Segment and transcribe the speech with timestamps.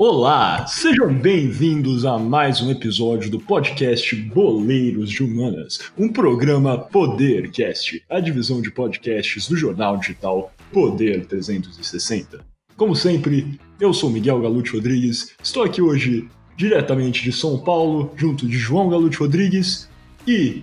[0.00, 8.04] Olá, sejam bem-vindos a mais um episódio do podcast Boleiros de Humanas, um programa Podercast,
[8.08, 12.46] a divisão de podcasts do jornal digital Poder 360.
[12.76, 18.46] Como sempre, eu sou Miguel Galute Rodrigues, estou aqui hoje diretamente de São Paulo, junto
[18.46, 19.88] de João Galute Rodrigues
[20.24, 20.62] e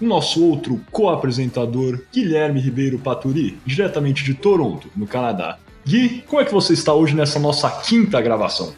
[0.00, 5.58] nosso outro co-apresentador, Guilherme Ribeiro Paturi, diretamente de Toronto, no Canadá.
[5.86, 8.74] Gui, como é que você está hoje nessa nossa quinta gravação?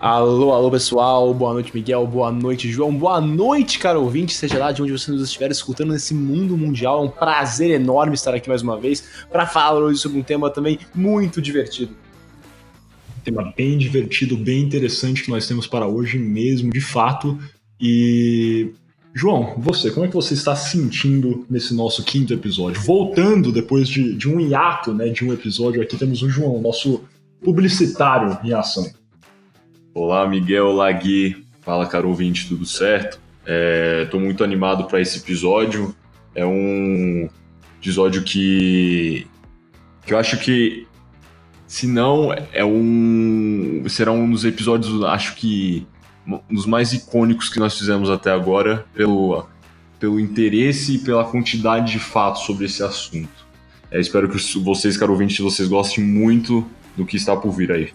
[0.00, 4.72] Alô, alô pessoal, boa noite Miguel, boa noite João, boa noite caro ouvinte, seja lá
[4.72, 8.48] de onde você nos estiver escutando nesse mundo mundial, é um prazer enorme estar aqui
[8.48, 11.94] mais uma vez para falar hoje sobre um tema também muito divertido.
[13.22, 17.38] Tema bem divertido, bem interessante que nós temos para hoje mesmo, de fato,
[17.80, 18.72] e
[19.14, 22.80] João, você, como é que você está sentindo nesse nosso quinto episódio?
[22.80, 27.04] Voltando depois de, de um hiato, né, de um episódio, aqui temos o João, nosso
[27.44, 28.90] publicitário em ação.
[29.94, 33.20] Olá, Miguel, Lagui, fala, caro ouvinte, tudo certo?
[34.02, 35.94] Estou é, muito animado para esse episódio.
[36.34, 37.28] É um
[37.78, 39.26] episódio que,
[40.06, 40.86] que eu acho que,
[41.66, 45.86] se não, é um será um dos episódios, acho que
[46.26, 49.46] um dos mais icônicos que nós fizemos até agora, pelo,
[49.98, 53.42] pelo interesse e pela quantidade de fatos sobre esse assunto.
[53.90, 57.92] É, espero que vocês, caro ouvinte, vocês gostem muito do que está por vir aí.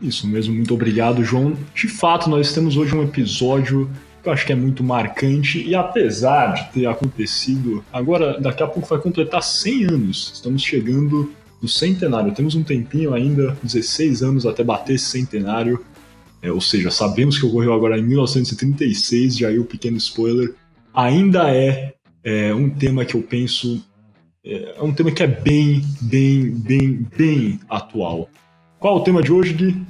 [0.00, 1.56] Isso mesmo, muito obrigado, João.
[1.74, 3.90] De fato, nós temos hoje um episódio
[4.22, 8.66] que eu acho que é muito marcante e apesar de ter acontecido, agora daqui a
[8.66, 10.32] pouco vai completar 100 anos.
[10.34, 12.32] Estamos chegando no centenário.
[12.32, 15.84] Temos um tempinho ainda, 16 anos até bater esse centenário.
[16.44, 20.54] É, ou seja, sabemos que ocorreu agora em 1936, já aí o pequeno spoiler,
[20.92, 23.82] ainda é, é um tema que eu penso
[24.44, 28.28] é, é um tema que é bem, bem, bem, bem atual.
[28.78, 29.82] Qual o tema de hoje, Gui?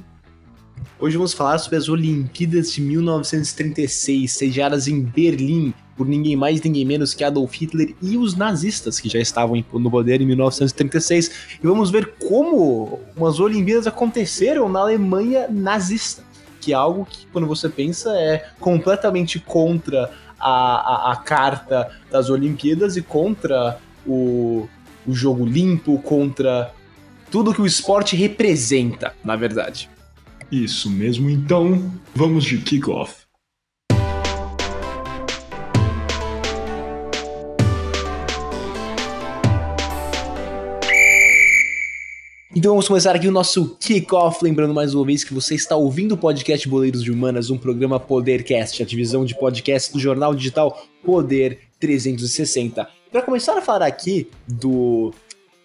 [0.97, 6.85] Hoje vamos falar sobre as Olimpíadas de 1936, sediadas em Berlim por ninguém mais, ninguém
[6.85, 11.31] menos que Adolf Hitler e os nazistas que já estavam no poder em 1936.
[11.61, 16.24] E vamos ver como umas Olimpíadas aconteceram na Alemanha nazista
[16.65, 22.31] que é algo que, quando você pensa, é completamente contra a, a, a carta das
[22.31, 24.67] Olimpíadas e contra o,
[25.05, 26.73] o jogo limpo, contra
[27.29, 29.87] tudo que o esporte representa, na verdade.
[30.51, 33.24] Isso mesmo, então vamos de kickoff.
[42.55, 46.13] Então vamos começar aqui o nosso kickoff, lembrando mais uma vez que você está ouvindo
[46.13, 50.81] o podcast Boleiros de Humanas, um programa Podercast, a divisão de podcast do jornal digital
[51.03, 52.87] Poder 360.
[53.11, 55.13] Para começar a falar aqui do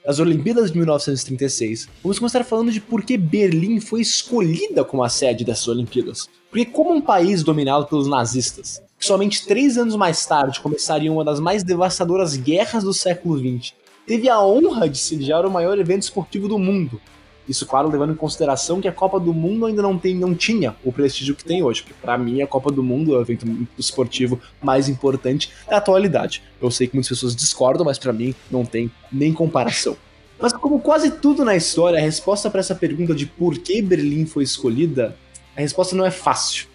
[0.05, 5.09] das Olimpíadas de 1936, vamos começar falando de por que Berlim foi escolhida como a
[5.09, 6.29] sede dessas Olimpíadas.
[6.50, 11.25] Porque como um país dominado pelos nazistas, que somente três anos mais tarde começaria uma
[11.25, 13.75] das mais devastadoras guerras do século XX,
[14.10, 17.00] teve a honra de sediar o maior evento esportivo do mundo.
[17.48, 20.75] Isso, claro, levando em consideração que a Copa do Mundo ainda não, tem, não tinha
[20.82, 21.82] o prestígio que tem hoje.
[21.82, 23.47] Porque, para mim, a Copa do Mundo é o evento
[23.78, 26.43] esportivo mais importante da atualidade.
[26.60, 29.97] Eu sei que muitas pessoas discordam, mas para mim não tem nem comparação.
[30.41, 34.26] Mas, como quase tudo na história, a resposta para essa pergunta de por que Berlim
[34.26, 35.16] foi escolhida,
[35.56, 36.66] a resposta não é fácil.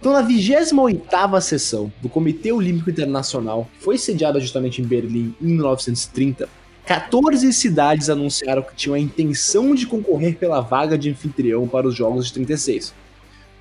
[0.00, 5.46] Então, na 28ª sessão do Comitê Olímpico Internacional, que foi sediada justamente em Berlim em
[5.46, 6.48] 1930,
[6.86, 11.96] 14 cidades anunciaram que tinham a intenção de concorrer pela vaga de anfitrião para os
[11.96, 12.94] Jogos de 36.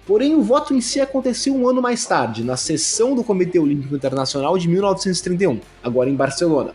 [0.05, 3.95] Porém, o voto em si aconteceu um ano mais tarde, na sessão do Comitê Olímpico
[3.95, 6.73] Internacional de 1931, agora em Barcelona.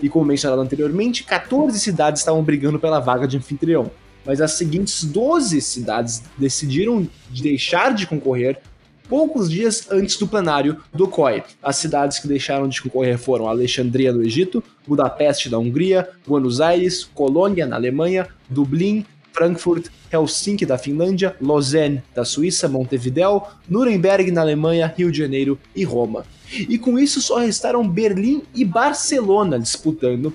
[0.00, 3.90] E como mencionado anteriormente, 14 cidades estavam brigando pela vaga de anfitrião,
[4.24, 8.60] mas as seguintes 12 cidades decidiram deixar de concorrer
[9.10, 11.42] poucos dias antes do plenário do COI.
[11.60, 17.02] As cidades que deixaram de concorrer foram Alexandria, no Egito, Budapeste, da Hungria, Buenos Aires,
[17.02, 24.94] Colônia, na Alemanha, Dublin, Frankfurt, Helsinki, da Finlândia, Lausanne, da Suíça, Montevideo, Nuremberg, na Alemanha,
[24.96, 26.24] Rio de Janeiro e Roma.
[26.52, 30.32] E com isso só restaram Berlim e Barcelona disputando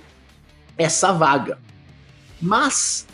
[0.78, 1.58] essa vaga.
[2.42, 3.08] Mas,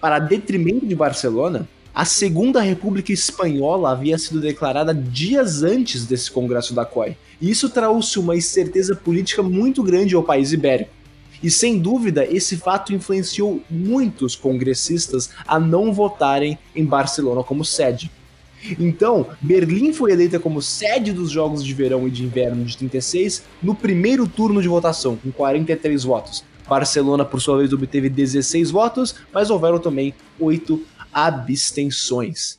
[0.00, 6.72] para detrimento de Barcelona, a Segunda República Espanhola havia sido declarada dias antes desse congresso
[6.72, 10.90] da COI, e isso trouxe uma incerteza política muito grande ao país ibérico.
[11.42, 18.10] E sem dúvida, esse fato influenciou muitos congressistas a não votarem em Barcelona como sede.
[18.78, 23.42] Então, Berlim foi eleita como sede dos Jogos de Verão e de Inverno de 36
[23.60, 26.44] no primeiro turno de votação, com 43 votos.
[26.68, 30.80] Barcelona, por sua vez, obteve 16 votos, mas houveram também 8
[31.12, 32.58] abstenções.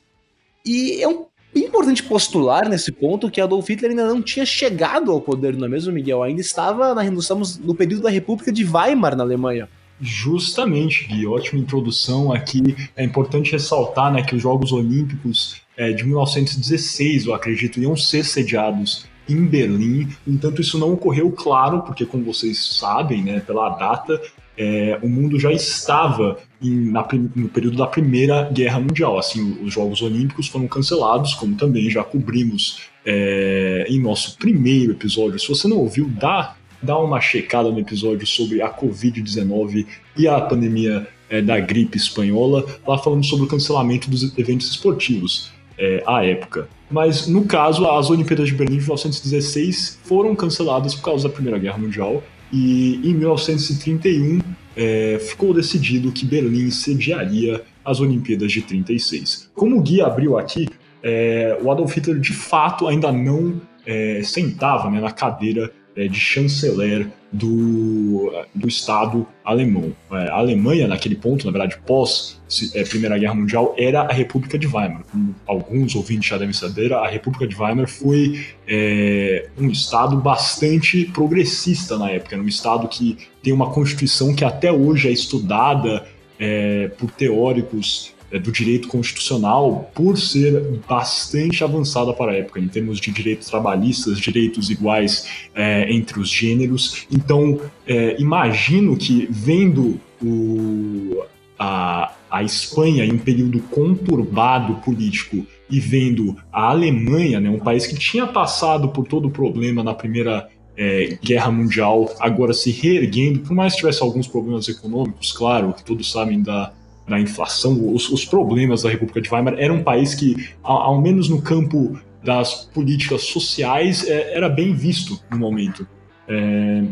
[0.66, 5.22] E é um importante postular nesse ponto que Adolf Hitler ainda não tinha chegado ao
[5.22, 6.24] poder, não é mesmo, Miguel?
[6.24, 9.70] Ainda estava, na, nós estamos no período da República de Weimar na Alemanha.
[10.02, 12.76] Justamente, Gui, ótima introdução aqui.
[12.96, 18.26] É importante ressaltar né, que os Jogos Olímpicos é, de 1916, eu acredito, iam ser
[18.26, 20.10] sediados em Berlim.
[20.28, 24.20] Entanto, isso não ocorreu, claro, porque, como vocês sabem, né, pela data,
[24.58, 29.18] é, o mundo já estava em, na, no período da Primeira Guerra Mundial.
[29.18, 35.40] Assim, os Jogos Olímpicos foram cancelados, como também já cobrimos é, em nosso primeiro episódio.
[35.40, 39.86] Se você não ouviu, dá, dá uma checada no episódio sobre a Covid-19
[40.18, 45.52] e a pandemia é, da gripe espanhola, lá falando sobre o cancelamento dos eventos esportivos
[45.78, 46.70] é, à época.
[46.92, 51.58] Mas, no caso, as Olimpíadas de Berlim de 1916 foram canceladas por causa da Primeira
[51.58, 52.24] Guerra Mundial
[52.54, 54.40] e em 1931
[54.78, 59.50] é, ficou decidido que Berlim sediaria as Olimpíadas de 36.
[59.56, 60.70] Como o Gui abriu aqui,
[61.02, 66.20] é, o Adolf Hitler de fato ainda não é, sentava né, na cadeira é, de
[66.20, 69.92] chanceler do, do Estado alemão.
[70.12, 72.42] É, a Alemanha, naquele ponto, na verdade, pós
[72.76, 75.04] é, Primeira Guerra Mundial, era a República de Weimar.
[75.12, 81.06] Como alguns ouvintes já devem saber, a República de Weimar foi é, um Estado bastante
[81.06, 86.06] progressista na época, um Estado que tem uma Constituição que até hoje é estudada
[86.40, 93.00] é, por teóricos do direito constitucional por ser bastante avançada para a época, em termos
[93.00, 97.06] de direitos trabalhistas, direitos iguais é, entre os gêneros.
[97.12, 101.24] Então, é, imagino que vendo o,
[101.60, 107.86] a, a Espanha em um período conturbado político e vendo a Alemanha, né, um país
[107.86, 113.40] que tinha passado por todo o problema na primeira é, guerra mundial, agora se reerguendo,
[113.40, 116.74] por mais que tivesse alguns problemas econômicos, claro, que todos sabem da
[117.08, 121.02] da inflação, os, os, problemas da República de Weimar, era um país que, ao, ao
[121.02, 125.86] menos no campo das políticas sociais, é, era bem visto no momento.
[126.28, 126.84] É,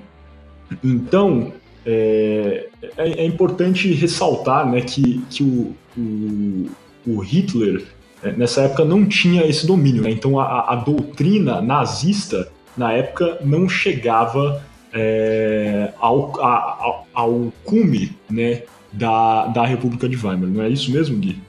[0.84, 1.54] então,
[1.86, 2.68] é,
[2.98, 6.70] é, é, importante ressaltar né, que, que o, o,
[7.08, 7.86] o Hitler,
[8.24, 10.04] é, nessa época, não tinha esse domínio.
[10.04, 10.12] Né?
[10.12, 14.64] Então, a, a, doutrina nazista, na época, não chegava
[14.94, 21.18] é, ao, a, ao cume né, da, da República de Weimar, não é isso mesmo,
[21.18, 21.42] Gui?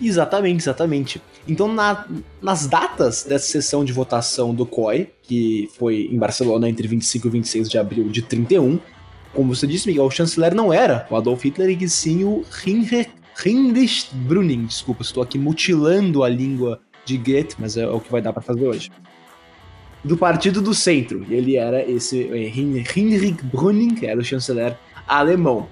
[0.00, 1.20] Exatamente, exatamente.
[1.46, 2.06] Então, na,
[2.40, 7.30] nas datas dessa sessão de votação do COI, que foi em Barcelona entre 25 e
[7.30, 8.78] 26 de abril de 31,
[9.34, 14.14] como você disse, Miguel, o chanceler não era o Adolf Hitler, e sim o Heinrich,
[14.14, 14.66] Brüning.
[14.66, 18.42] Desculpa, estou aqui mutilando a língua de Goethe, mas é o que vai dar para
[18.42, 18.90] fazer hoje.
[20.04, 24.76] Do Partido do Centro, ele era esse é, Heinrich Brüning, que era o chanceler
[25.06, 25.68] alemão.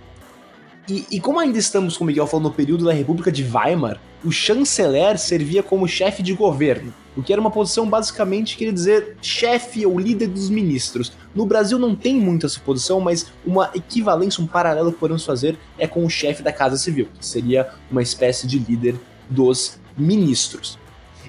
[0.88, 4.00] E, e, como ainda estamos, como o Miguel falou, no período da República de Weimar,
[4.24, 9.16] o chanceler servia como chefe de governo, o que era uma posição basicamente, queria dizer,
[9.20, 11.12] chefe ou líder dos ministros.
[11.34, 15.58] No Brasil não tem muito essa posição, mas uma equivalência, um paralelo que podemos fazer
[15.76, 18.94] é com o chefe da Casa Civil, que seria uma espécie de líder
[19.28, 20.78] dos ministros.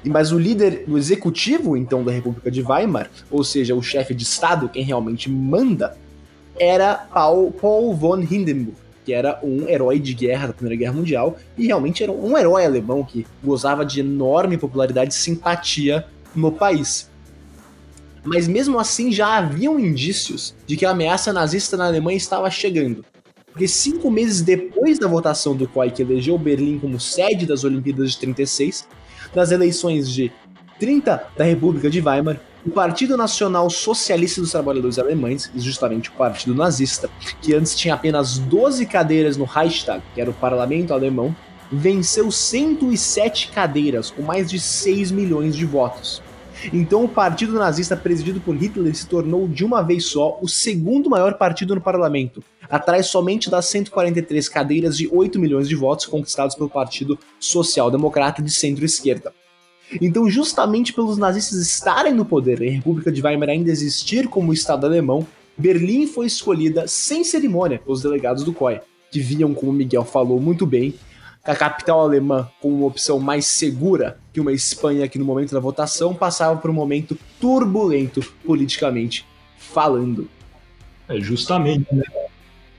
[0.05, 4.23] Mas o líder do executivo, então, da República de Weimar, ou seja, o chefe de
[4.23, 5.97] Estado, quem realmente manda,
[6.59, 11.37] era Paul, Paul von Hindenburg que era um herói de guerra da Primeira Guerra Mundial
[11.57, 17.09] e realmente era um herói alemão que gozava de enorme popularidade e simpatia no país.
[18.21, 23.05] Mas mesmo assim já haviam indícios de que a ameaça nazista na Alemanha estava chegando.
[23.49, 28.11] Porque cinco meses depois da votação do COI que elegeu Berlim como sede das Olimpíadas
[28.11, 28.85] de 36,
[29.33, 30.33] nas eleições de
[30.81, 36.53] 30 da República de Weimar, o Partido Nacional Socialista dos Trabalhadores Alemães, justamente o partido
[36.53, 37.09] nazista,
[37.41, 41.33] que antes tinha apenas 12 cadeiras no Reichstag, que era o parlamento alemão,
[41.71, 46.21] venceu 107 cadeiras, com mais de 6 milhões de votos.
[46.73, 51.09] Então o partido nazista presidido por Hitler se tornou de uma vez só o segundo
[51.09, 56.53] maior partido no parlamento, atrás somente das 143 cadeiras de 8 milhões de votos conquistados
[56.53, 59.31] pelo Partido Social Democrata de centro-esquerda.
[60.01, 64.51] Então, justamente pelos nazistas estarem no poder e a República de Weimar ainda existir como
[64.51, 65.25] Estado alemão,
[65.57, 70.65] Berlim foi escolhida sem cerimônia pelos delegados do COI, que viam, como Miguel falou muito
[70.65, 70.93] bem,
[71.43, 75.59] a capital alemã como uma opção mais segura que uma Espanha que no momento da
[75.59, 79.25] votação passava por um momento turbulento politicamente
[79.57, 80.29] falando.
[81.07, 82.03] É justamente, né?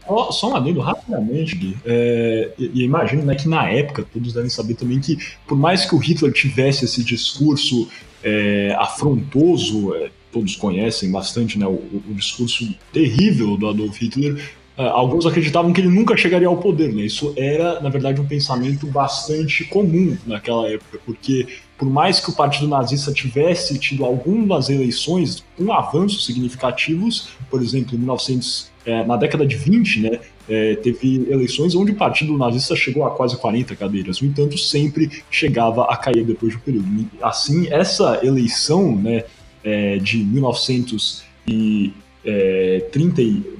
[0.09, 1.77] Só, só um adendo rapidamente, Gui.
[1.85, 5.85] É, e, e imagino né, que na época, todos devem saber também que, por mais
[5.85, 7.87] que o Hitler tivesse esse discurso
[8.25, 11.73] é, afrontoso, é, todos conhecem bastante né, o,
[12.09, 14.35] o, discurso terrível do Adolf Hitler,
[14.77, 17.03] uh, alguns acreditavam que ele nunca chegaria ao poder, né?
[17.03, 21.47] Isso era, na verdade, um pensamento bastante comum naquela época, porque
[21.79, 27.95] por mais que o partido nazista tivesse tido algumas eleições com avanços significativos, por exemplo,
[27.95, 30.19] em 1900, é, na década de 20, né,
[30.49, 35.23] é, teve eleições onde o partido nazista chegou a quase 40 cadeiras, no entanto, sempre
[35.31, 36.89] chegava a cair depois do período.
[37.23, 39.25] Assim, essa eleição né,
[39.63, 42.83] é, de 1930, é,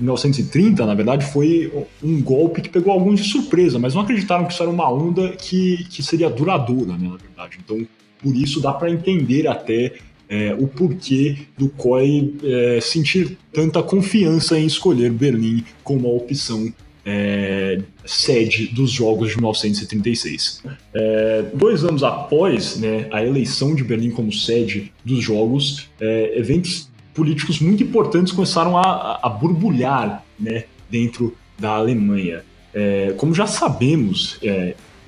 [0.01, 1.71] 1930, na verdade, foi
[2.03, 5.33] um golpe que pegou alguns de surpresa, mas não acreditaram que isso era uma onda
[5.33, 7.59] que, que seria duradoura, né, na verdade.
[7.63, 7.87] Então,
[8.23, 9.93] por isso dá para entender até
[10.29, 16.73] é, o porquê do COI é, sentir tanta confiança em escolher Berlim como a opção
[17.05, 20.63] é, sede dos Jogos de 1936.
[20.93, 26.91] É, dois anos após né, a eleição de Berlim como sede dos Jogos, é, eventos
[27.15, 32.43] políticos muito importantes começaram a, a borbulhar né, dentro da Alemanha.
[32.75, 34.39] É, como já sabemos,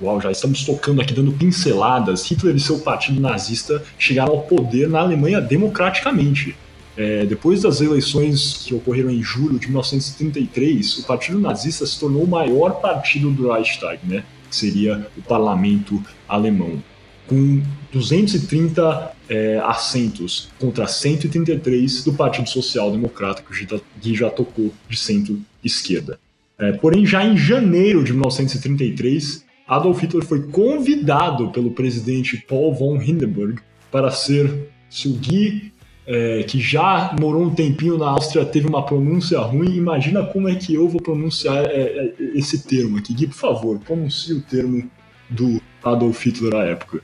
[0.00, 2.24] Uau, já estamos tocando aqui, dando pinceladas.
[2.24, 6.56] Hitler e seu partido nazista chegaram ao poder na Alemanha democraticamente.
[6.96, 12.24] É, depois das eleições que ocorreram em julho de 1933, o partido nazista se tornou
[12.24, 14.24] o maior partido do Reichstag, né?
[14.48, 16.82] que seria o parlamento alemão,
[17.26, 24.72] com 230 é, assentos contra 133 do Partido Social Democrata, que já, que já tocou
[24.88, 26.18] de centro-esquerda.
[26.58, 33.00] É, porém, já em janeiro de 1933, Adolf Hitler foi convidado pelo presidente Paul von
[33.00, 35.72] Hindenburg para ser, se o Gui,
[36.04, 40.56] é, que já morou um tempinho na Áustria, teve uma pronúncia ruim, imagina como é
[40.56, 43.14] que eu vou pronunciar é, é, esse termo aqui.
[43.14, 44.90] Gui, por favor, pronuncie o termo
[45.28, 47.00] do Adolf Hitler à época.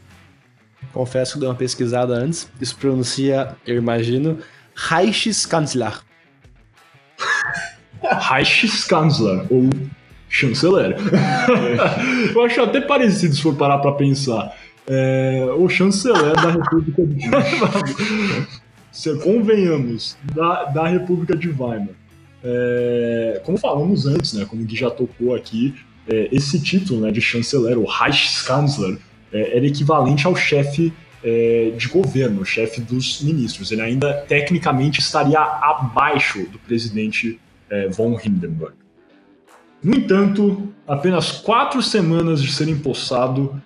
[0.92, 2.50] Confesso que dei uma pesquisada antes.
[2.60, 4.40] Isso pronuncia, eu imagino,
[4.74, 6.00] Reichskanzler.
[8.02, 9.70] Reichskanzler, ou
[10.28, 10.96] chanceler.
[12.34, 14.56] Eu acho até parecido se for parar para pensar.
[14.86, 18.48] É, o chanceler da República de Weimar.
[18.92, 21.94] se convenhamos, da, da República de Weimar.
[22.42, 25.74] É, como falamos antes, né, como o Gui já tocou aqui,
[26.08, 28.98] é, esse título né, de chanceler, o Reichskanzler,
[29.32, 30.92] é, era equivalente ao chefe
[31.22, 33.72] é, de governo, chefe dos ministros.
[33.72, 38.74] Ele ainda tecnicamente estaria abaixo do presidente é, von Hindenburg.
[39.82, 43.60] No entanto, apenas quatro semanas de ser empossado,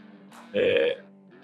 [0.52, 0.98] é,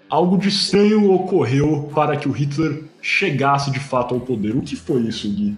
[0.09, 4.55] algo de estranho ocorreu para que o Hitler chegasse de fato ao poder.
[4.55, 5.57] O que foi isso, Gui?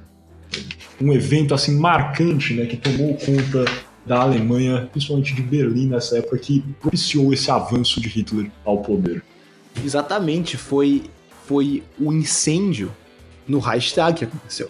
[1.01, 3.65] Um evento assim marcante, né, que tomou conta
[4.05, 9.23] da Alemanha, principalmente de Berlim nessa época, que propiciou esse avanço de Hitler ao poder.
[9.83, 11.03] Exatamente, foi
[11.49, 12.91] foi o incêndio
[13.47, 14.69] no Reichstag que aconteceu.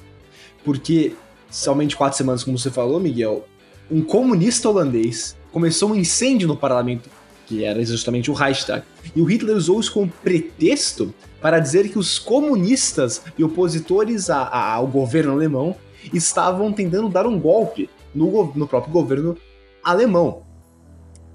[0.64, 1.14] Porque
[1.52, 3.46] somente quatro semanas, como você falou, Miguel,
[3.92, 7.10] um comunista holandês começou um incêndio no parlamento,
[7.46, 8.84] que era justamente o Reichstag,
[9.16, 14.44] e o Hitler usou isso como pretexto para dizer que os comunistas e opositores a,
[14.44, 15.76] a, ao governo alemão
[16.14, 19.38] estavam tentando dar um golpe no, no próprio governo
[19.84, 20.44] alemão.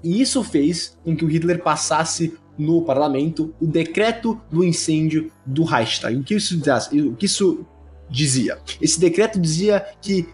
[0.03, 5.63] E isso fez com que o Hitler passasse no parlamento o decreto do incêndio do
[5.63, 6.15] Reichstag.
[6.15, 7.65] O que isso, o que isso
[8.09, 8.59] dizia?
[8.81, 10.27] Esse decreto dizia que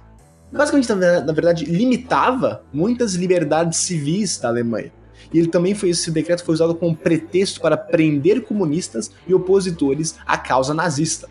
[0.51, 4.91] basicamente, na verdade, limitava muitas liberdades civis da Alemanha.
[5.33, 10.15] E ele também foi esse decreto foi usado como pretexto para prender comunistas e opositores
[10.25, 11.29] à causa nazista.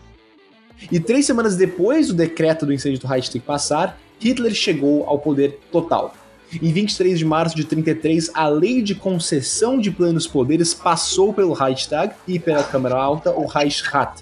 [0.91, 5.59] E três semanas depois do decreto do incêndio do Reichstag passar, Hitler chegou ao poder
[5.71, 6.15] total.
[6.61, 11.53] Em 23 de março de 33, a lei de concessão de plenos poderes passou pelo
[11.53, 14.21] Reichstag e pela Câmara Alta, o Reichsrat.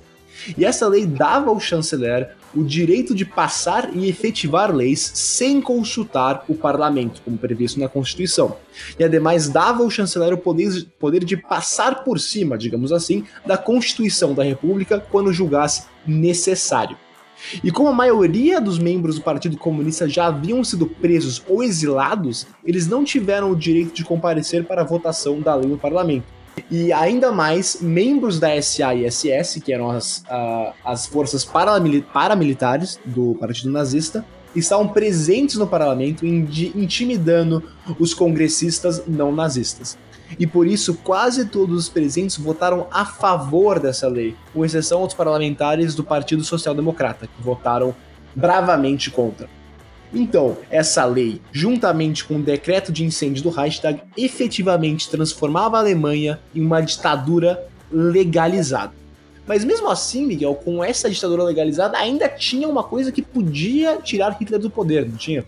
[0.57, 6.43] E essa lei dava ao chanceler o direito de passar e efetivar leis sem consultar
[6.47, 8.57] o parlamento, como previsto na Constituição.
[8.97, 13.57] E ademais dava ao chanceler o poder, poder de passar por cima, digamos assim, da
[13.57, 16.97] Constituição da República quando julgasse necessário.
[17.63, 22.47] E como a maioria dos membros do Partido Comunista já haviam sido presos ou exilados,
[22.65, 26.38] eles não tiveram o direito de comparecer para a votação da lei no parlamento.
[26.69, 32.99] E ainda mais, membros da SA e SS, que eram as, uh, as forças paramilitares
[33.05, 34.25] do Partido Nazista,
[34.55, 37.63] estavam presentes no parlamento, intimidando
[37.99, 39.97] os congressistas não nazistas.
[40.37, 45.13] E por isso, quase todos os presentes votaram a favor dessa lei, com exceção aos
[45.13, 47.95] parlamentares do Partido Social Democrata, que votaram
[48.35, 49.49] bravamente contra.
[50.13, 56.39] Então, essa lei, juntamente com o decreto de incêndio do Reichstag, efetivamente transformava a Alemanha
[56.53, 58.93] em uma ditadura legalizada.
[59.47, 64.37] Mas mesmo assim, Miguel, com essa ditadura legalizada, ainda tinha uma coisa que podia tirar
[64.39, 65.43] Hitler do poder, não tinha?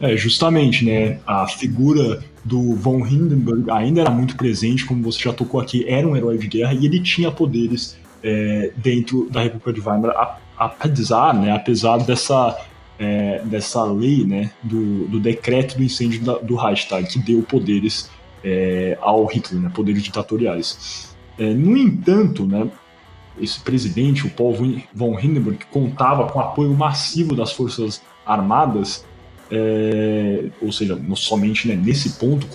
[0.00, 1.20] É, justamente, né?
[1.26, 6.06] A figura do von Hindenburg ainda era muito presente, como você já tocou aqui, era
[6.06, 11.34] um herói de guerra e ele tinha poderes é, dentro da República de Weimar, apesar,
[11.34, 12.58] né, apesar dessa,
[12.98, 18.10] é, dessa lei, né, do, do decreto do incêndio da, do Reichstag, que deu poderes
[18.42, 21.14] é, ao Hitler, né, poderes ditatoriais.
[21.38, 22.68] É, no entanto, né,
[23.38, 24.56] esse presidente, o Paul
[24.94, 29.04] von Hindenburg, contava com apoio massivo das forças armadas,
[29.50, 32.46] é, ou seja, somente né, nesse ponto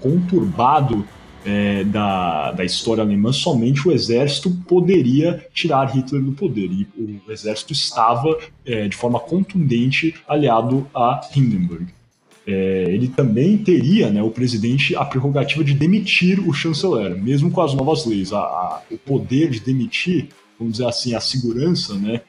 [0.00, 1.06] conturbado
[1.44, 6.70] é, da, da história alemã, somente o exército poderia tirar Hitler do poder.
[6.70, 6.86] E
[7.26, 11.86] o exército estava, é, de forma contundente, aliado a Hindenburg.
[12.46, 17.60] É, ele também teria, né, o presidente, a prerrogativa de demitir o chanceler, mesmo com
[17.60, 18.32] as novas leis.
[18.32, 20.28] A, a, o poder de demitir,
[20.58, 22.20] vamos dizer assim, a segurança, né,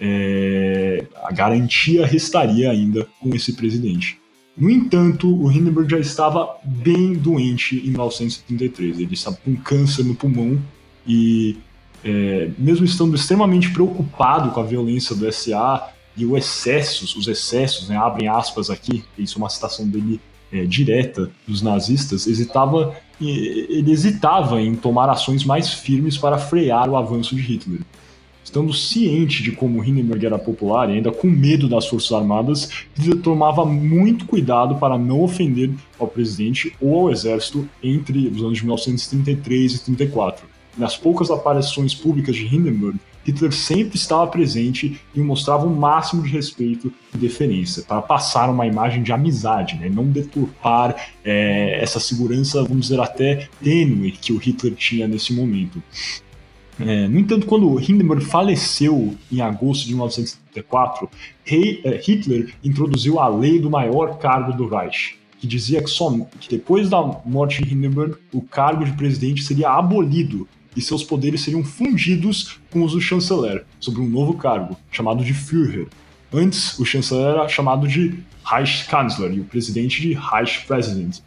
[0.00, 4.18] é, a garantia restaria ainda com esse presidente.
[4.56, 9.00] No entanto, o Hindenburg já estava bem doente em 1933.
[9.00, 10.60] Ele estava com câncer no pulmão
[11.06, 11.56] e,
[12.04, 17.88] é, mesmo estando extremamente preocupado com a violência do SA e os excessos, os excessos,
[17.88, 20.20] né, abrem aspas aqui, isso é uma citação dele
[20.52, 26.96] é, direta dos nazistas, hesitava, ele hesitava em tomar ações mais firmes para frear o
[26.96, 27.80] avanço de Hitler.
[28.44, 33.16] Estando ciente de como Hindenburg era popular e ainda com medo das Forças Armadas, ele
[33.16, 38.64] tomava muito cuidado para não ofender ao presidente ou ao exército entre os anos de
[38.64, 40.46] 1933 e 34.
[40.76, 46.28] Nas poucas aparições públicas de Hindenburg, Hitler sempre estava presente e mostrava o máximo de
[46.28, 49.88] respeito e deferência, para passar uma imagem de amizade, né?
[49.88, 55.82] não deturpar é, essa segurança, vamos dizer, até tênue que o Hitler tinha nesse momento.
[56.80, 61.08] É, no entanto, quando Hindenburg faleceu em agosto de 1934,
[61.46, 66.48] é, Hitler introduziu a lei do maior cargo do Reich, que dizia que, só, que
[66.48, 71.62] depois da morte de Hindenburg, o cargo de presidente seria abolido e seus poderes seriam
[71.62, 75.86] fundidos com os do chanceler, sobre um novo cargo, chamado de Führer.
[76.32, 81.20] Antes, o chanceler era chamado de Reichskanzler e o presidente de Reichspräsident.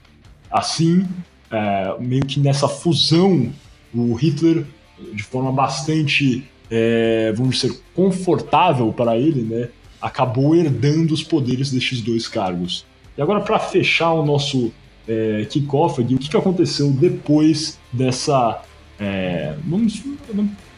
[0.52, 1.08] Assim,
[1.50, 3.50] é, meio que nessa fusão,
[3.94, 4.66] o Hitler
[5.14, 9.70] de forma bastante, é, vamos dizer, confortável para ele, né,
[10.02, 12.86] acabou herdando os poderes destes dois cargos.
[13.18, 14.72] E agora, para fechar o nosso
[15.08, 18.62] é, kickoff, o que, aconteceu depois dessa.
[19.00, 20.02] É, vamos,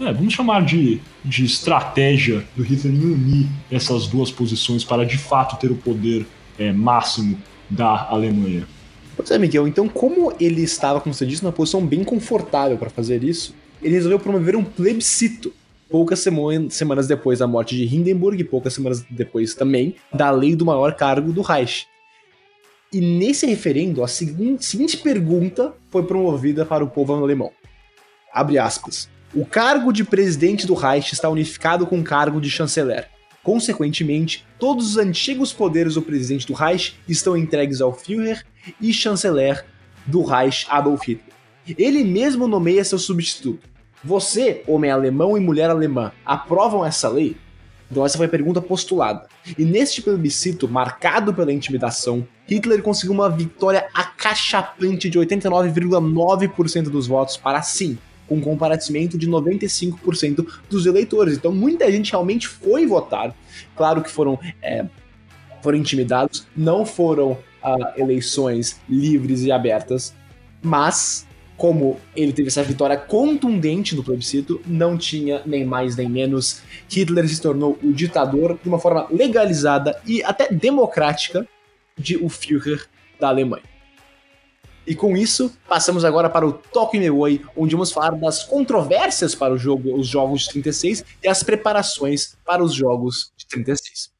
[0.02, 5.18] é, vamos chamar de, de estratégia do Hitler em unir essas duas posições para de
[5.18, 6.28] fato ter o poder
[6.58, 7.38] é, máximo
[7.70, 8.68] da Alemanha.
[9.16, 12.90] Pois é, Miguel, então como ele estava, como você disse, numa posição bem confortável para
[12.90, 15.54] fazer isso, ele resolveu promover um plebiscito
[15.89, 20.65] poucas semanas depois da morte de Hindenburg e poucas semanas depois também da lei do
[20.65, 21.88] maior cargo do Reich.
[22.94, 27.52] E nesse referendo, a seguinte, pergunta foi promovida para o povo alemão.
[28.34, 29.10] Abre aspas.
[29.34, 33.08] O cargo de presidente do Reich está unificado com o cargo de chanceler.
[33.44, 38.44] Consequentemente, todos os antigos poderes do presidente do Reich estão entregues ao Führer
[38.82, 39.65] e chanceler
[40.06, 41.29] do Reich Adolf Hitler.
[41.78, 43.68] Ele mesmo nomeia seu substituto.
[44.04, 47.36] Você, homem alemão e mulher alemã, aprovam essa lei?
[47.92, 49.28] Então essa foi a pergunta postulada.
[49.58, 57.36] E neste plebiscito, marcado pela intimidação, Hitler conseguiu uma vitória acachapante de 89,9% dos votos
[57.36, 61.36] para sim, com um comparatimento de 95% dos eleitores.
[61.36, 63.36] Então muita gente realmente foi votar.
[63.76, 64.86] Claro que foram, é,
[65.62, 67.38] foram intimidados, não foram uh,
[67.98, 70.14] eleições livres e abertas,
[70.62, 71.26] mas
[71.60, 76.62] como ele teve essa vitória contundente no plebiscito, não tinha nem mais nem menos.
[76.89, 81.45] Hitler se tornou o ditador de uma forma legalizada e até democrática
[81.98, 82.88] de o Führer
[83.19, 83.65] da Alemanha.
[84.88, 89.36] E com isso, passamos agora para o Toque Me Oi, onde vamos falar das controvérsias
[89.36, 94.12] para o jogo, os jogos de 36 e as preparações para os jogos de 36.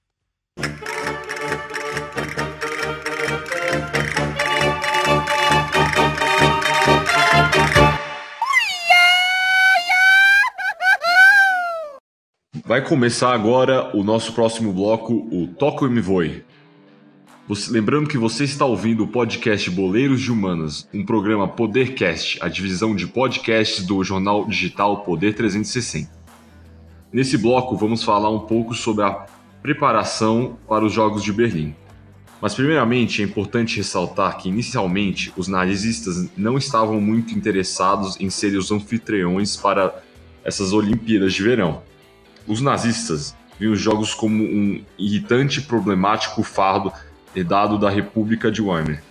[12.70, 16.46] Vai começar agora o nosso próximo bloco, o Toco e Me Voe.
[17.48, 22.48] Você, lembrando que você está ouvindo o podcast Boleiros de Humanas, um programa Podercast, a
[22.48, 26.12] divisão de podcasts do jornal digital Poder 360.
[27.12, 29.26] Nesse bloco vamos falar um pouco sobre a
[29.64, 31.74] preparação para os Jogos de Berlim.
[32.40, 38.60] Mas primeiramente é importante ressaltar que inicialmente os nazistas não estavam muito interessados em serem
[38.60, 40.04] os anfitriões para
[40.44, 41.89] essas Olimpíadas de Verão
[42.50, 46.92] os nazistas viam os jogos como um irritante e problemático fardo
[47.36, 49.04] herdado da República de Weimar.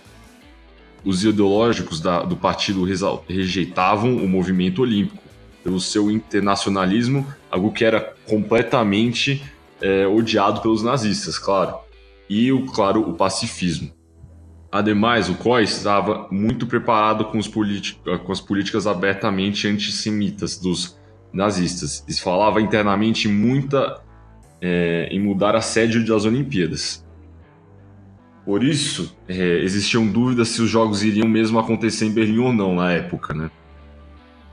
[1.05, 2.83] Os ideológicos da, do partido
[3.27, 5.23] rejeitavam o movimento olímpico
[5.63, 9.41] pelo seu internacionalismo, algo que era completamente
[9.81, 11.77] é, odiado pelos nazistas, claro,
[12.29, 13.91] e, o, claro, o pacifismo.
[14.69, 20.98] Ademais, o COI estava muito preparado com, com as políticas abertamente antissemitas dos
[21.31, 24.01] nazistas e falava internamente muita
[24.61, 27.05] é, em mudar a sede das Olimpíadas.
[28.45, 32.75] Por isso, é, existiam dúvidas se os jogos iriam mesmo acontecer em Berlim ou não
[32.75, 33.51] na época, né?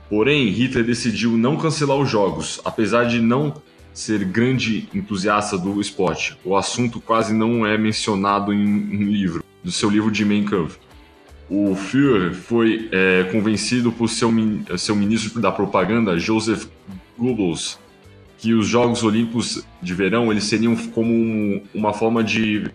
[0.09, 3.61] Porém, Hitler decidiu não cancelar os jogos, apesar de não
[3.93, 6.37] ser grande entusiasta do esporte.
[6.45, 10.77] O assunto quase não é mencionado em um livro, do seu livro de Mein Kampf.
[11.49, 14.29] O Führer foi é, convencido por seu,
[14.77, 16.65] seu ministro da propaganda, Joseph
[17.17, 17.79] Goebbels,
[18.37, 22.69] que os Jogos Olímpicos de Verão eles seriam como um, uma forma de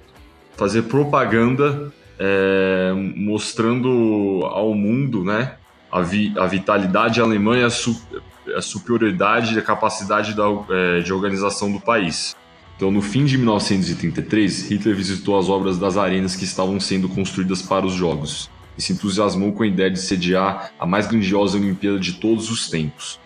[0.57, 5.57] fazer propaganda é, mostrando ao mundo né,
[5.91, 8.01] a, vi, a vitalidade alemã e a, su,
[8.57, 12.35] a superioridade e a capacidade da, é, de organização do país.
[12.75, 17.61] Então, no fim de 1933, Hitler visitou as obras das arenas que estavam sendo construídas
[17.61, 21.99] para os Jogos e se entusiasmou com a ideia de sediar a mais grandiosa Olimpíada
[21.99, 23.21] de todos os tempos.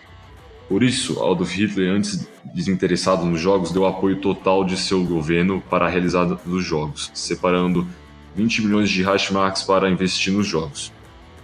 [0.67, 5.85] Por isso, Adolf Hitler, antes desinteressado nos Jogos, deu apoio total de seu governo para
[5.85, 7.87] a realizada dos Jogos, separando
[8.35, 10.91] 20 milhões de Reichsmarks para investir nos Jogos.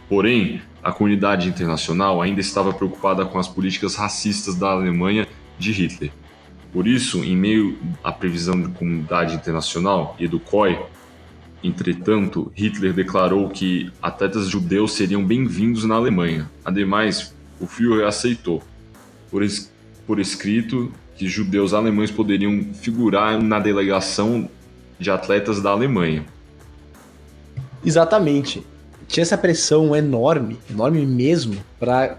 [0.10, 5.26] Porém, a comunidade internacional ainda estava preocupada com as políticas racistas da Alemanha
[5.58, 6.12] de Hitler.
[6.74, 10.80] Por isso, em meio à previsão da comunidade internacional e do COI,
[11.63, 16.52] Entretanto, Hitler declarou que atletas judeus seriam bem-vindos na Alemanha.
[16.65, 18.62] Ademais, o Führer aceitou,
[19.32, 19.71] por, es
[20.06, 24.49] por escrito, que judeus alemães poderiam figurar na delegação
[24.99, 26.26] de atletas da Alemanha.
[27.86, 28.62] Exatamente.
[29.08, 32.17] Tinha essa pressão enorme, enorme mesmo, para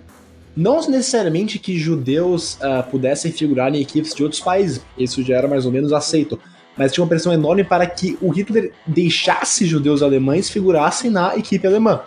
[0.56, 5.48] não necessariamente que judeus uh, pudessem figurar em equipes de outros países, isso já era
[5.48, 6.40] mais ou menos aceito
[6.76, 11.66] mas tinha uma pressão enorme para que o Hitler deixasse judeus alemães figurassem na equipe
[11.66, 12.00] alemã.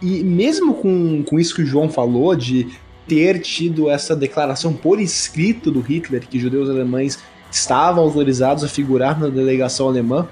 [0.00, 2.68] E mesmo com, com isso que o João falou, de
[3.06, 7.18] ter tido essa declaração por escrito do Hitler, que judeus alemães
[7.50, 10.28] estavam autorizados a figurar na delegação alemã,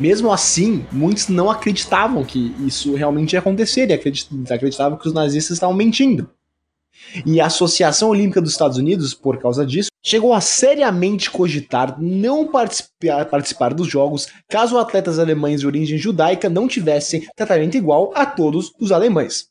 [0.00, 5.56] mesmo assim, muitos não acreditavam que isso realmente ia acontecer e acreditavam que os nazistas
[5.56, 6.28] estavam mentindo.
[7.26, 12.46] E a Associação Olímpica dos Estados Unidos, por causa disso, chegou a seriamente cogitar não
[12.46, 18.26] participar, participar dos Jogos caso atletas alemães de origem judaica não tivessem tratamento igual a
[18.26, 19.46] todos os alemães.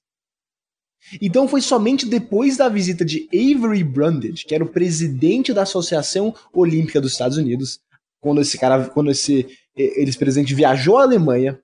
[1.22, 6.34] Então foi somente depois da visita de Avery Brundage, que era o presidente da Associação
[6.54, 7.80] Olímpica dos Estados Unidos,
[8.22, 11.60] quando esse cara, quando esse eles presidente viajou à Alemanha,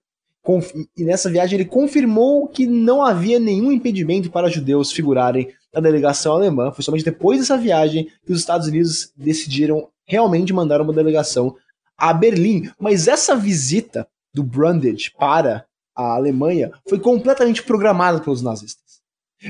[0.97, 6.33] e nessa viagem ele confirmou que não havia nenhum impedimento para judeus figurarem na delegação
[6.33, 6.71] alemã.
[6.71, 11.55] Foi somente depois dessa viagem que os Estados Unidos decidiram realmente mandar uma delegação
[11.97, 12.69] a Berlim.
[12.79, 18.86] Mas essa visita do Brundage para a Alemanha foi completamente programada pelos nazistas.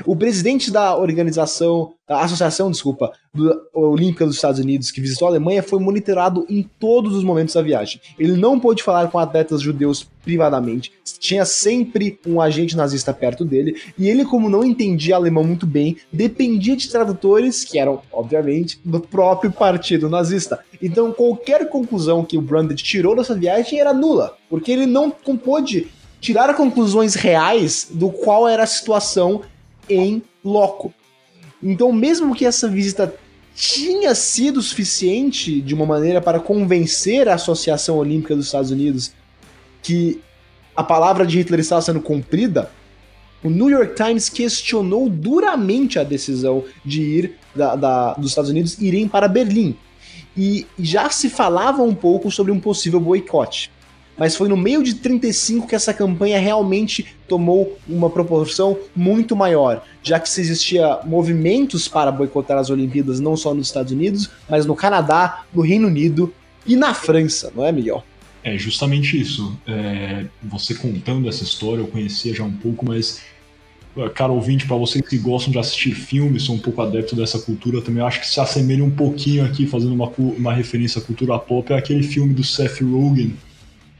[0.05, 5.31] O presidente da organização, da associação, desculpa, do Olímpica dos Estados Unidos, que visitou a
[5.31, 8.01] Alemanha, foi monitorado em todos os momentos da viagem.
[8.19, 13.81] Ele não pôde falar com atletas judeus privadamente, tinha sempre um agente nazista perto dele,
[13.97, 18.99] e ele, como não entendia alemão muito bem, dependia de tradutores que eram, obviamente, do
[18.99, 20.59] próprio partido nazista.
[20.81, 25.87] Então, qualquer conclusão que o Brundage tirou dessa viagem era nula, porque ele não pôde
[26.19, 29.43] tirar conclusões reais do qual era a situação
[29.89, 30.93] em loco.
[31.61, 33.13] Então, mesmo que essa visita
[33.55, 39.11] tinha sido suficiente de uma maneira para convencer a Associação Olímpica dos Estados Unidos
[39.81, 40.21] que
[40.75, 42.69] a palavra de Hitler estava sendo cumprida,
[43.43, 48.79] o New York Times questionou duramente a decisão de ir da, da, dos Estados Unidos
[48.79, 49.75] irem para Berlim.
[50.35, 53.71] E já se falava um pouco sobre um possível boicote
[54.17, 59.83] mas foi no meio de 35 que essa campanha realmente tomou uma proporção muito maior,
[60.01, 64.65] já que se existia movimentos para boicotar as Olimpíadas não só nos Estados Unidos, mas
[64.65, 66.33] no Canadá, no Reino Unido
[66.65, 68.03] e na França, não é, Miguel?
[68.43, 69.57] É justamente isso.
[69.67, 73.21] É, você contando essa história, eu conhecia já um pouco, mas
[74.13, 77.81] cara ouvinte, para vocês que gostam de assistir filmes, são um pouco adepto dessa cultura,
[77.81, 81.73] também acho que se assemelha um pouquinho aqui, fazendo uma, uma referência à cultura pop,
[81.73, 83.33] é aquele filme do Seth Rogen,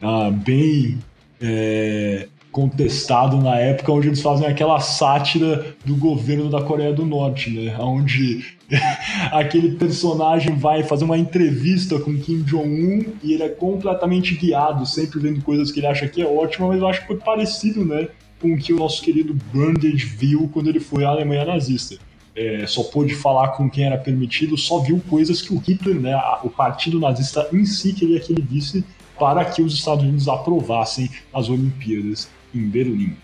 [0.02, 0.98] ah, bem
[1.42, 7.52] é, contestado na época, onde eles fazem aquela sátira do governo da Coreia do Norte,
[7.52, 7.76] né?
[7.80, 8.44] Onde
[9.32, 15.20] aquele personagem vai fazer uma entrevista com Kim Jong-un e ele é completamente guiado, sempre
[15.20, 18.08] vendo coisas que ele acha que é ótima, mas eu acho que foi parecido, né?
[18.42, 21.98] Com o que o nosso querido Burnage viu quando ele foi à Alemanha nazista.
[22.36, 26.16] É, só pôde falar com quem era permitido, só viu coisas que o Hitler, né,
[26.44, 28.86] o partido nazista em si, queria que ele visse
[29.18, 33.16] para que os Estados Unidos aprovassem as Olimpíadas em Berlim.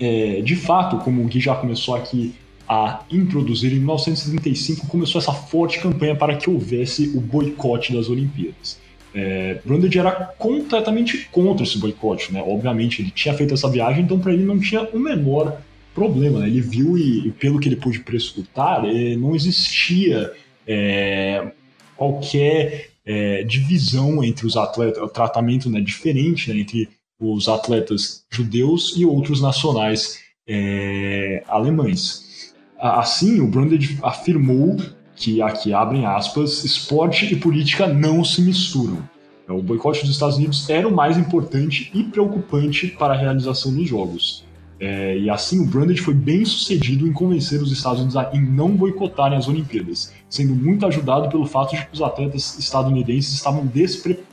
[0.00, 2.34] É, de fato, como o Gui já começou aqui
[2.68, 8.78] a introduzir, em 1935 começou essa forte campanha para que houvesse o boicote das Olimpíadas.
[9.14, 12.44] É, Brundage era completamente contra esse boicote, né?
[12.46, 15.60] Obviamente, ele tinha feito essa viagem, então para ele não tinha o menor
[15.94, 16.40] problema.
[16.40, 16.46] Né?
[16.46, 20.32] Ele viu e, e, pelo que ele pôde prescrutar, é, não existia
[20.66, 21.50] é,
[21.96, 28.94] qualquer é, divisão entre os atletas, o tratamento né, diferente né, entre os atletas judeus
[28.96, 32.52] e outros nacionais é, alemães.
[32.78, 34.76] Assim, o Brundage afirmou
[35.16, 39.02] que, aqui abrem aspas, esporte e política não se misturam.
[39.48, 43.88] O boicote dos Estados Unidos era o mais importante e preocupante para a realização dos
[43.88, 44.44] Jogos.
[44.80, 48.70] É, e assim, o Brundage foi bem sucedido em convencer os Estados Unidos a não
[48.70, 53.68] boicotarem as Olimpíadas, sendo muito ajudado pelo fato de que os atletas estadunidenses estavam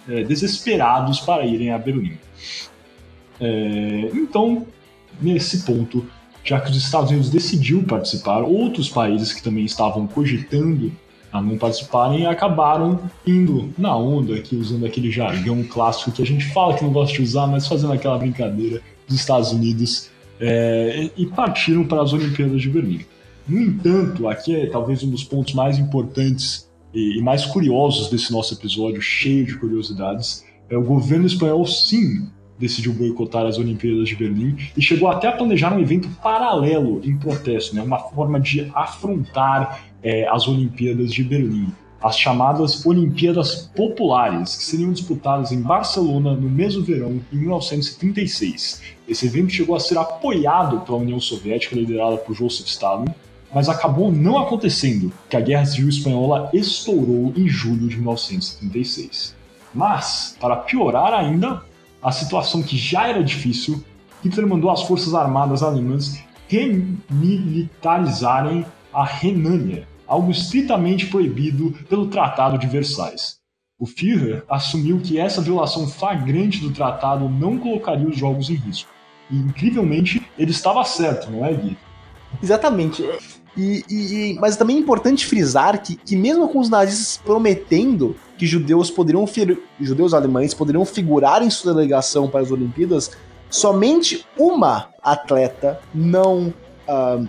[0.08, 2.18] é, desesperados para irem a Berlim.
[3.40, 4.68] É, então,
[5.20, 6.06] nesse ponto,
[6.44, 10.92] já que os Estados Unidos decidiu participar, outros países que também estavam cogitando
[11.34, 16.46] a não participarem acabaram indo na onda, aqui usando aquele jargão clássico que a gente
[16.54, 21.26] fala que não gosta de usar, mas fazendo aquela brincadeira dos Estados Unidos é, e
[21.28, 23.06] partiram para as Olimpíadas de Berlim.
[23.48, 28.32] No entanto, aqui é talvez um dos pontos mais importantes e, e mais curiosos desse
[28.32, 34.16] nosso episódio, cheio de curiosidades, é o governo espanhol sim decidiu boicotar as Olimpíadas de
[34.16, 38.72] Berlim e chegou até a planejar um evento paralelo em protesto, né, uma forma de
[38.74, 41.68] afrontar é, as Olimpíadas de Berlim
[42.06, 48.95] as chamadas Olimpíadas Populares, que seriam disputadas em Barcelona no mesmo verão, em 1936.
[49.08, 53.06] Esse evento chegou a ser apoiado pela União Soviética, liderada por Joseph Stalin,
[53.54, 59.36] mas acabou não acontecendo, que a Guerra Civil Espanhola estourou em julho de 1936.
[59.74, 61.62] Mas, para piorar ainda
[62.02, 63.84] a situação que já era difícil,
[64.24, 72.68] Hitler mandou as forças armadas alemãs remilitarizarem a Renânia, algo estritamente proibido pelo Tratado de
[72.68, 73.38] Versailles.
[73.78, 78.95] O Führer assumiu que essa violação flagrante do tratado não colocaria os jogos em risco.
[79.30, 81.78] E, incrivelmente, ele estava certo, não é, Gui?
[82.42, 83.04] Exatamente.
[83.58, 88.46] E, e, mas também é importante frisar que, que mesmo com os nazistas prometendo que
[88.46, 89.26] judeus poderiam
[89.80, 93.12] judeus alemães poderiam figurar em sua delegação para as Olimpíadas,
[93.50, 96.54] somente uma atleta não
[96.86, 97.26] uh,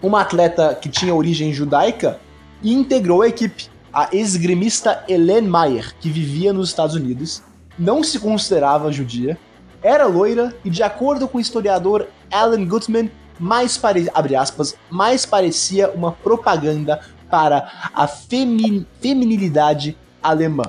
[0.00, 2.20] uma atleta que tinha origem judaica
[2.62, 7.42] integrou a equipe, a esgrimista Helene Mayer, que vivia nos Estados Unidos,
[7.78, 9.38] não se considerava judia,
[9.82, 14.08] era loira e, de acordo com o historiador Alan Gutman, mais, pare...
[14.38, 18.86] aspas, mais parecia uma propaganda para a femi...
[19.00, 20.64] feminilidade alemã.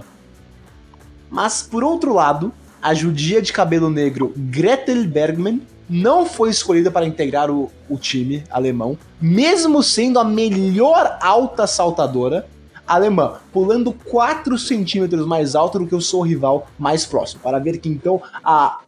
[1.30, 7.06] Mas, por outro lado, a judia de cabelo negro Gretel Bergman não foi escolhida para
[7.06, 12.47] integrar o, o time alemão, mesmo sendo a melhor alta saltadora
[12.88, 17.41] alemã, pulando 4 centímetros mais alto do que o seu rival mais próximo.
[17.41, 18.80] Para ver que então a,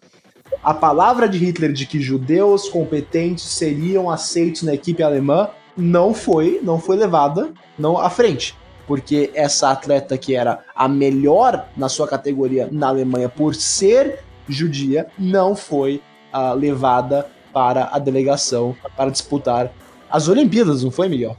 [0.65, 6.59] a palavra de Hitler de que judeus competentes seriam aceitos na equipe alemã não foi,
[6.63, 8.55] não foi levada não à frente.
[8.87, 15.05] Porque essa atleta que era a melhor na sua categoria na Alemanha por ser judia
[15.19, 16.01] não foi
[16.33, 19.71] uh, levada para a delegação para disputar
[20.09, 21.37] as Olimpíadas, não foi, Miguel?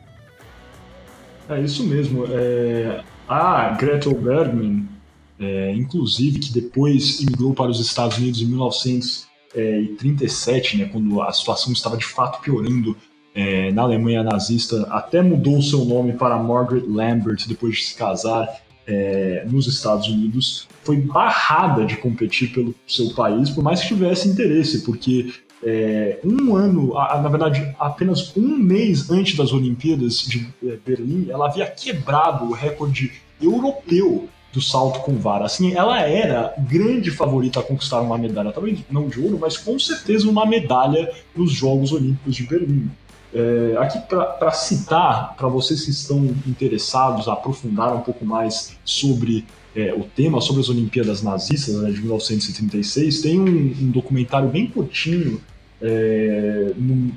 [1.49, 2.27] É isso mesmo.
[2.31, 4.89] É, a Gretel Bergman,
[5.39, 11.73] é, inclusive, que depois imigrou para os Estados Unidos em 1937, né, quando a situação
[11.73, 12.97] estava de fato piorando
[13.35, 18.49] é, na Alemanha nazista, até mudou seu nome para Margaret Lambert depois de se casar
[18.87, 24.29] é, nos Estados Unidos, foi barrada de competir pelo seu país, por mais que tivesse
[24.29, 30.49] interesse, porque é, um ano, a, na verdade, apenas um mês antes das Olimpíadas de
[30.65, 35.45] é, Berlim, ela havia quebrado o recorde europeu do salto com vara.
[35.45, 39.79] Assim, ela era grande favorita a conquistar uma medalha, talvez não de ouro, mas com
[39.79, 42.91] certeza uma medalha nos Jogos Olímpicos de Berlim.
[43.35, 49.45] É, aqui para citar, para vocês que estão interessados a aprofundar um pouco mais sobre
[49.75, 54.67] é, o tema, sobre as Olimpíadas Nazistas né, de 1936, tem um, um documentário bem
[54.69, 55.39] curtinho
[55.83, 57.13] é, no,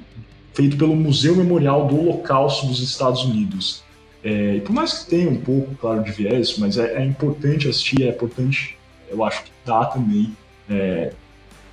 [0.53, 3.81] feito pelo Museu Memorial do Holocausto dos Estados Unidos.
[4.23, 7.67] É, e por mais que tenha um pouco, claro, de viés, mas é, é importante
[7.67, 8.77] assistir, é importante,
[9.09, 10.35] eu acho que dá também
[10.69, 11.13] é,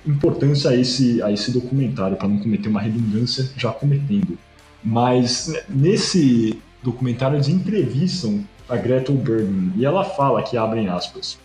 [0.05, 4.37] importância a esse, a esse documentário, para não cometer uma redundância já cometendo.
[4.83, 11.37] Mas né, nesse documentário eles entrevistam a Gretel Bergman e ela fala que abrem aspas.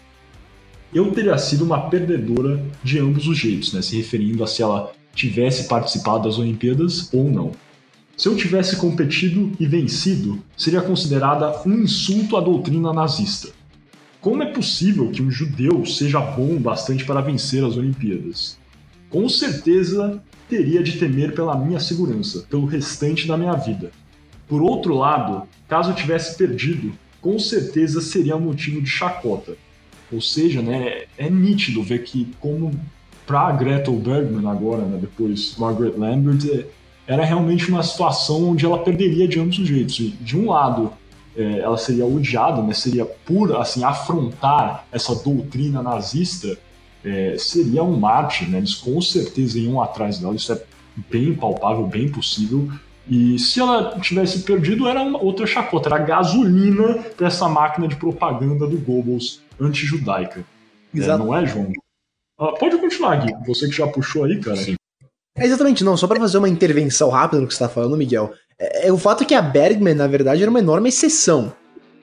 [0.95, 4.93] Eu teria sido uma perdedora de ambos os jeitos, né, se referindo a se ela
[5.15, 7.53] tivesse participado das Olimpíadas ou não.
[8.17, 13.49] Se eu tivesse competido e vencido, seria considerada um insulto à doutrina nazista.
[14.21, 18.59] Como é possível que um judeu seja bom bastante para vencer as Olimpíadas?
[19.11, 23.91] Com certeza teria de temer pela minha segurança, pelo restante da minha vida.
[24.47, 29.57] Por outro lado, caso eu tivesse perdido, com certeza seria motivo de chacota.
[30.13, 32.71] Ou seja, né, é nítido ver que como
[33.27, 36.67] para Gretel Bergman agora, né, depois Margaret Lambert, é,
[37.13, 39.97] era realmente uma situação onde ela perderia de ambos os jeitos.
[40.21, 40.93] De um lado,
[41.37, 46.57] é, ela seria odiada, né, seria por assim afrontar essa doutrina nazista,
[47.05, 50.63] é, seria um mártir, né, eles com certeza iam atrás dela, isso é
[51.11, 52.71] bem palpável, bem possível.
[53.09, 57.97] E se ela tivesse perdido, era uma outra chacota, era gasolina para essa máquina de
[57.97, 60.45] propaganda do Goebbels anti-judaica.
[60.95, 61.73] É, não é, João?
[62.39, 63.35] Ah, pode continuar, Gui.
[63.47, 64.57] Você que já puxou aí, cara.
[64.57, 64.77] Sim.
[65.37, 65.97] É exatamente, não.
[65.97, 68.33] Só para fazer uma intervenção rápida no que você está falando, Miguel.
[68.59, 71.53] É, é, o fato que a Bergman, na verdade, era uma enorme exceção.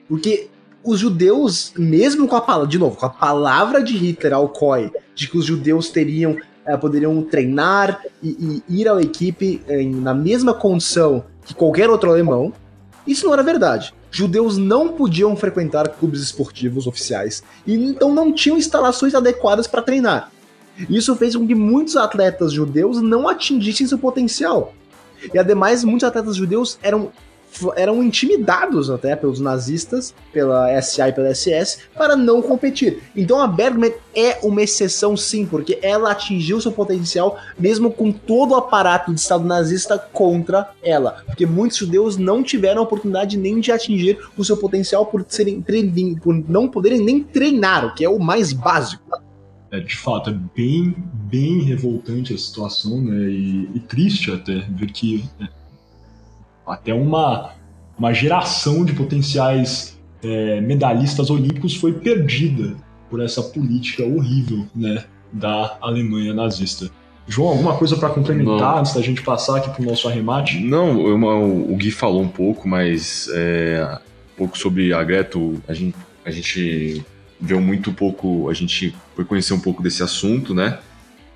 [0.08, 0.48] Porque
[0.82, 5.28] os judeus, mesmo com a palavra, de novo, com a palavra de Hitler, Alcoy, de
[5.28, 10.52] que os judeus teriam, é, poderiam treinar e, e ir à equipe em, na mesma
[10.52, 12.52] condição que qualquer outro alemão,
[13.06, 13.94] isso não era verdade.
[14.10, 20.32] Judeus não podiam frequentar clubes esportivos oficiais e então não tinham instalações adequadas para treinar.
[20.88, 24.74] Isso fez com que muitos atletas judeus não atingissem seu potencial.
[25.34, 27.10] E ademais, muitos atletas judeus eram,
[27.76, 33.02] eram intimidados até pelos nazistas, pela SA e pela SS, para não competir.
[33.14, 38.52] Então a Bergman é uma exceção sim, porque ela atingiu seu potencial mesmo com todo
[38.52, 41.22] o aparato de Estado nazista contra ela.
[41.26, 45.62] Porque muitos judeus não tiveram a oportunidade nem de atingir o seu potencial por, serem,
[46.22, 49.29] por não poderem nem treinar, o que é o mais básico.
[49.72, 53.30] É, de fato, é bem, bem revoltante a situação, né?
[53.30, 55.46] E, e triste até ver que é,
[56.66, 57.52] até uma,
[57.96, 62.74] uma geração de potenciais é, medalhistas olímpicos foi perdida
[63.08, 65.04] por essa política horrível, né?
[65.32, 66.90] Da Alemanha nazista.
[67.28, 68.78] João, alguma coisa para complementar Não.
[68.78, 70.58] antes da gente passar aqui para o nosso arremate?
[70.58, 74.00] Não, eu, o Gui falou um pouco, mas é,
[74.34, 77.04] um pouco sobre a Greta, a gente, a gente
[77.40, 80.78] viu muito pouco, a gente foi conhecer um pouco desse assunto, né?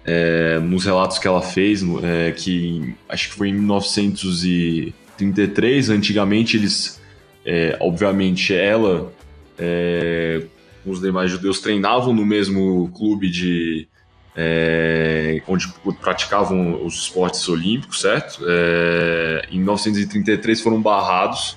[0.05, 7.01] É, nos relatos que ela fez, é, que acho que foi em 1933, antigamente eles,
[7.45, 9.11] é, obviamente ela,
[9.59, 10.43] é,
[10.85, 13.88] os demais judeus treinavam no mesmo clube de
[14.37, 18.45] é, onde praticavam os esportes olímpicos, certo?
[18.47, 21.57] É, em 1933 foram barrados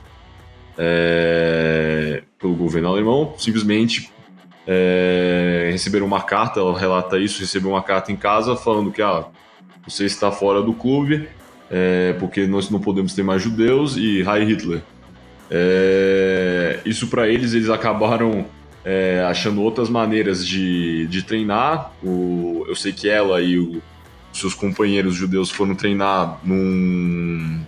[2.38, 4.12] pelo governo alemão, simplesmente
[4.68, 9.26] é, receberam uma carta, ela relata isso, recebeu uma carta em casa falando que ah,
[9.88, 11.28] você está fora do clube
[11.70, 14.82] é, porque nós não podemos ter mais judeus e Heil Hitler.
[15.50, 18.46] É, isso para eles, eles acabaram
[18.84, 21.92] é, achando outras maneiras de, de treinar.
[22.04, 23.82] O, eu sei que ela e o,
[24.34, 27.60] seus companheiros judeus foram treinar num,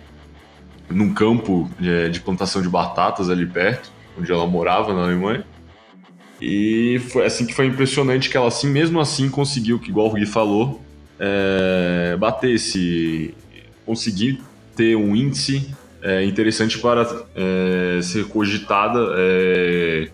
[0.88, 5.44] num campo é, de plantação de batatas ali perto, onde ela morava na Alemanha.
[6.40, 10.14] E foi assim que foi impressionante que ela, assim, mesmo assim, conseguiu, que igual o
[10.14, 10.80] Gui falou,
[11.18, 13.34] é, bater esse.
[13.84, 14.40] conseguir
[14.74, 15.68] ter um índice
[16.02, 17.02] é, interessante para
[17.34, 20.08] é, ser cogitada é,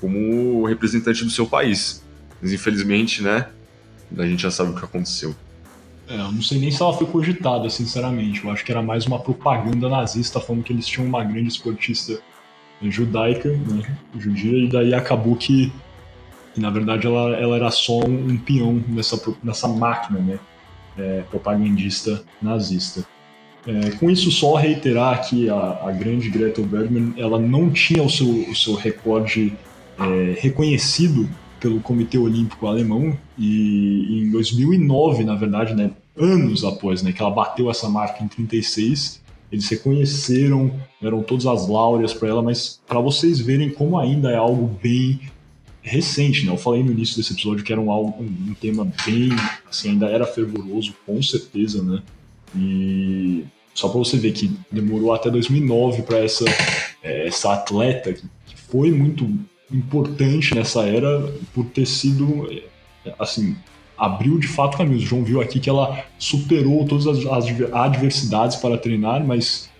[0.00, 2.04] como representante do seu país.
[2.40, 3.48] Mas infelizmente, né,
[4.16, 5.34] a gente já sabe o que aconteceu.
[6.08, 8.44] É, eu não sei nem se ela foi cogitada, sinceramente.
[8.44, 12.20] Eu acho que era mais uma propaganda nazista falando que eles tinham uma grande esportista
[12.82, 13.82] judaica, né,
[14.18, 15.72] judia, e daí acabou que,
[16.56, 20.38] na verdade, ela, ela era só um, peão nessa, nessa máquina né,
[20.98, 23.04] é, propagandista nazista.
[23.66, 28.08] É, com isso, só reiterar que a, a, grande Greta Bergman ela não tinha o
[28.08, 29.52] seu, o seu recorde
[29.98, 37.12] é, reconhecido pelo Comitê Olímpico Alemão e, em 2009, na verdade, né, anos após né,
[37.12, 39.20] que ela bateu essa marca em 36,
[39.50, 44.36] eles reconheceram, deram todas as láureas para ela, mas para vocês verem como ainda é
[44.36, 45.20] algo bem
[45.82, 46.52] recente, né?
[46.52, 49.30] Eu falei no início desse episódio que era um, um, um tema bem,
[49.68, 52.02] assim, ainda era fervoroso, com certeza, né?
[52.56, 56.44] E só para você ver que demorou até 2009 para essa,
[57.02, 59.30] é, essa atleta que foi muito
[59.70, 62.50] importante nessa era por ter sido,
[63.04, 63.56] é, assim,
[63.98, 65.04] abriu de fato caminhos.
[65.04, 69.70] O João viu aqui que ela superou todas as, as adversidades para treinar, mas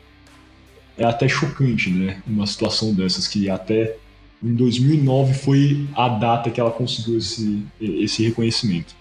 [0.99, 2.23] é até chocante, né?
[2.27, 3.97] Uma situação dessas que até
[4.43, 8.95] em 2009 foi a data que ela conseguiu esse, esse reconhecimento.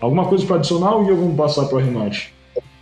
[0.00, 2.32] Alguma coisa para adicionar ou vamos passar para o remate?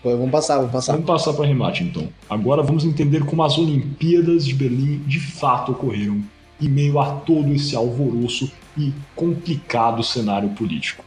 [0.03, 0.93] Vamos passar, vamos passar.
[0.93, 2.09] Vamos passar para o remate então.
[2.29, 6.23] Agora vamos entender como as Olimpíadas de Berlim de fato ocorreram
[6.61, 11.05] em meio a todo esse alvoroço e complicado cenário político.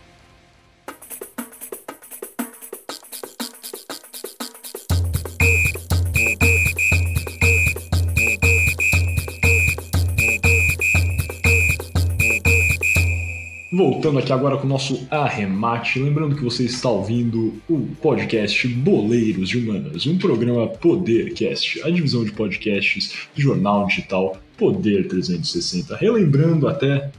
[14.05, 19.49] Voltando aqui agora com o nosso arremate, lembrando que você está ouvindo o podcast Boleiros
[19.49, 25.95] de Humanas, um programa Podercast, a divisão de podcasts do jornal digital Poder 360.
[25.95, 27.09] Relembrando até,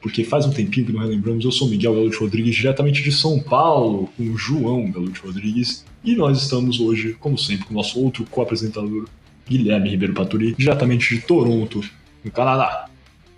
[0.00, 3.10] porque faz um tempinho que não relembramos, eu sou Miguel Galo de Rodrigues, diretamente de
[3.10, 7.74] São Paulo, com o João Galo de Rodrigues, e nós estamos hoje, como sempre, com
[7.74, 9.08] o nosso outro co-apresentador,
[9.44, 11.82] Guilherme Ribeiro Paturi, diretamente de Toronto,
[12.24, 12.88] no Canadá.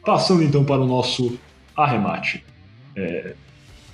[0.04, 1.38] Passando então para o nosso
[1.74, 2.44] arremate.
[2.96, 3.34] É,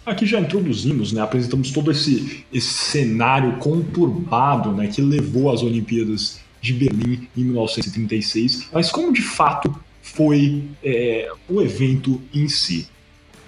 [0.05, 6.41] aqui já introduzimos, né, apresentamos todo esse, esse cenário conturbado né, que levou às Olimpíadas
[6.61, 12.89] de Berlim em 1936, mas como de fato foi é, o evento em si.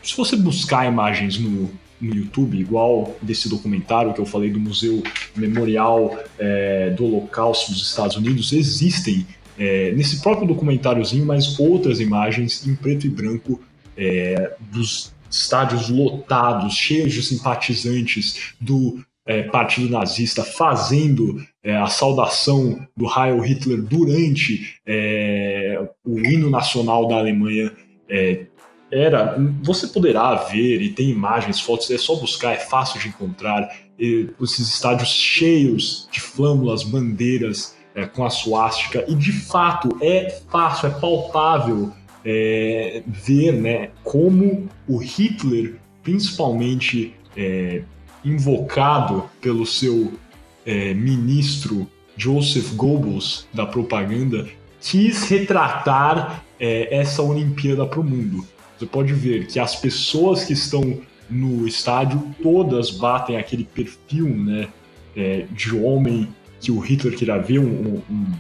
[0.03, 1.71] Se você buscar imagens no,
[2.01, 5.03] no YouTube, igual desse documentário que eu falei do Museu
[5.37, 9.27] Memorial é, do Holocausto dos Estados Unidos, existem
[9.59, 13.61] é, nesse próprio documentáriozinho, mas outras imagens em preto e branco
[13.97, 22.87] é, dos estádios lotados, cheios de simpatizantes do é, Partido Nazista fazendo é, a saudação
[22.97, 27.71] do Heil Hitler durante é, o hino nacional da Alemanha.
[28.09, 28.47] É,
[28.91, 33.71] era, você poderá ver e tem imagens, fotos, é só buscar, é fácil de encontrar.
[33.99, 40.41] E, esses estádios cheios de flâmulas, bandeiras é, com a suástica, e de fato é
[40.51, 41.93] fácil, é palpável
[42.25, 47.83] é, ver né, como o Hitler, principalmente é,
[48.25, 50.13] invocado pelo seu
[50.67, 54.47] é, ministro Joseph Goebbels da propaganda,
[54.81, 58.47] quis retratar é, essa Olimpíada para o mundo.
[58.79, 64.69] Você pode ver que as pessoas que estão no estádio todas batem aquele perfil né,
[65.17, 66.29] é, de homem
[66.61, 68.33] que o Hitler queria ver, um, um,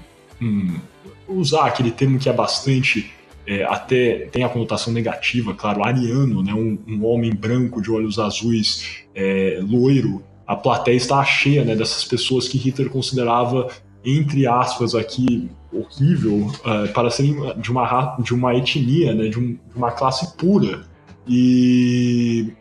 [0.43, 0.81] um,
[1.29, 3.12] usar aquele termo que é bastante
[3.49, 8.18] é, até tem a conotação negativa, claro, ariano, né, um, um homem branco de olhos
[8.18, 13.68] azuis, é, loiro, a plateia está cheia né, dessas pessoas que Hitler considerava,
[14.05, 19.53] entre aspas, aqui, horrível, uh, para serem de uma, de uma etnia, né, de, um,
[19.53, 20.86] de uma classe pura.
[21.26, 22.53] E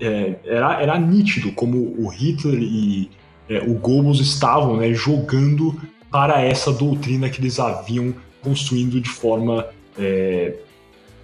[0.00, 3.10] é, era, era nítido como o Hitler e
[3.48, 8.14] é, o Goebbels estavam né, jogando para essa doutrina que eles haviam
[8.44, 9.66] construindo de forma
[9.98, 10.54] é,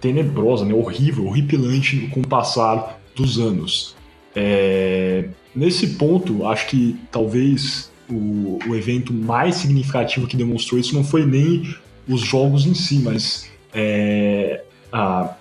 [0.01, 3.95] tenebrosa, né, horrível, horripilante com o passar dos anos.
[4.35, 11.03] É, nesse ponto, acho que talvez o, o, evento mais significativo que demonstrou isso não
[11.03, 11.75] foi nem
[12.07, 15.35] os jogos em si, mas é, a,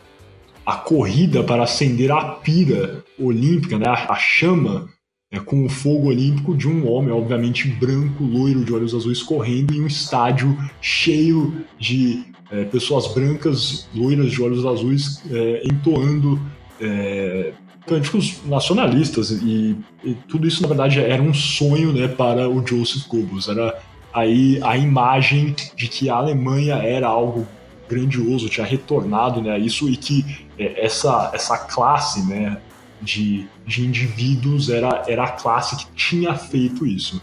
[0.66, 4.88] a corrida para acender a pira olímpica, né, a, a chama
[5.32, 9.72] é, com o fogo olímpico de um homem, obviamente branco, loiro, de olhos azuis, correndo
[9.72, 16.40] em um estádio cheio de é, pessoas brancas, loiras, de olhos azuis, é, entoando
[16.80, 17.52] é,
[17.86, 19.30] cânticos nacionalistas.
[19.30, 23.48] E, e, tudo isso, na verdade, era um sonho né, para o Joseph Goebbels.
[23.48, 23.78] Era
[24.12, 27.46] aí a imagem de que a Alemanha era algo
[27.88, 30.24] grandioso, tinha retornado né, a isso e que
[30.58, 32.60] é, essa, essa classe, né,
[33.02, 37.20] de, de indivíduos era, era a classe que tinha feito isso.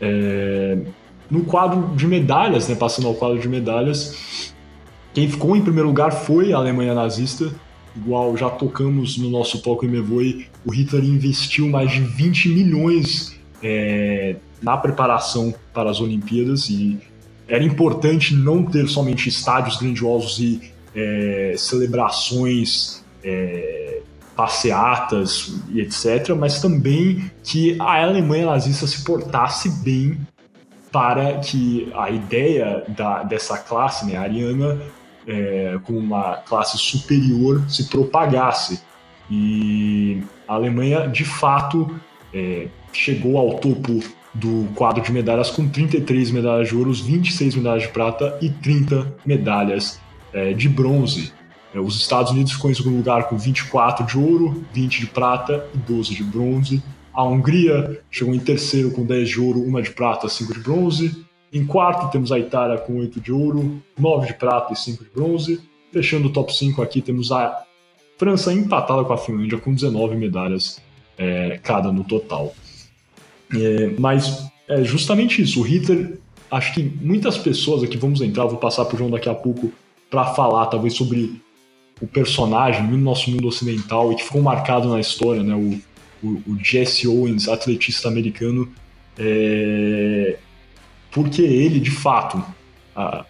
[0.00, 0.78] É,
[1.30, 4.54] no quadro de medalhas, né, passando ao quadro de medalhas,
[5.12, 7.52] quem ficou em primeiro lugar foi a Alemanha nazista.
[7.96, 13.36] Igual já tocamos no nosso Toco e Mevoi, o Hitler investiu mais de 20 milhões
[13.62, 16.98] é, na preparação para as Olimpíadas e
[17.48, 23.97] era importante não ter somente estádios grandiosos e é, celebrações é,
[24.38, 30.16] passeatas e etc., mas também que a Alemanha nazista se portasse bem
[30.92, 34.80] para que a ideia da, dessa classe, né, ariana,
[35.26, 38.80] é, como uma classe superior, se propagasse.
[39.28, 41.98] E a Alemanha, de fato,
[42.32, 44.00] é, chegou ao topo
[44.32, 49.16] do quadro de medalhas com 33 medalhas de ouro, 26 medalhas de prata e 30
[49.26, 50.00] medalhas
[50.32, 51.32] é, de bronze.
[51.78, 55.66] É, os Estados Unidos ficou em segundo lugar com 24 de ouro, 20 de prata
[55.74, 56.82] e 12 de bronze.
[57.14, 61.24] A Hungria chegou em terceiro com 10 de ouro, 1 de prata, 5 de bronze.
[61.52, 65.10] Em quarto temos a Itália com 8 de ouro, 9 de prata e 5 de
[65.10, 65.60] bronze.
[65.92, 67.64] Fechando o top 5 aqui temos a
[68.18, 70.80] França empatada com a Finlândia com 19 medalhas
[71.16, 72.52] é, cada no total.
[73.54, 75.60] É, mas é justamente isso.
[75.60, 76.18] O Hitler,
[76.50, 79.72] acho que muitas pessoas aqui, vamos entrar, vou passar para o João daqui a pouco
[80.10, 81.40] para falar talvez sobre
[82.00, 85.54] o personagem no nosso mundo ocidental e que ficou marcado na história, né?
[85.54, 85.80] O,
[86.26, 88.70] o, o Jesse Owens, atletista americano,
[89.16, 90.36] é,
[91.10, 92.44] porque ele, de fato,
[92.94, 93.24] a,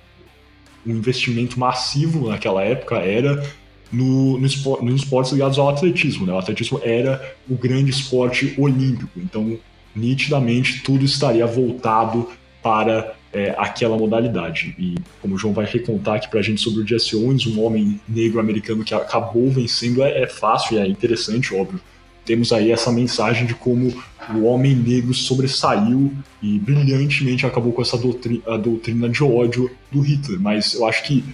[0.86, 3.42] investimento massivo naquela época era
[3.90, 6.26] no, no espor, nos esportes ligados ao atletismo.
[6.26, 6.32] Né?
[6.32, 9.58] O atletismo era o grande esporte olímpico, então
[9.94, 12.28] nitidamente tudo estaria voltado
[12.62, 14.74] para é, aquela modalidade.
[14.79, 17.62] E como o João vai recontar aqui para a gente sobre o Jesse Owens, um
[17.62, 21.81] homem negro americano que acabou vencendo, é, é fácil e é interessante, óbvio.
[22.24, 23.93] Temos aí essa mensagem de como
[24.35, 26.12] o homem negro sobressaiu
[26.43, 30.39] e brilhantemente acabou com essa doutrina, a doutrina de ódio do Hitler.
[30.39, 31.24] Mas eu acho que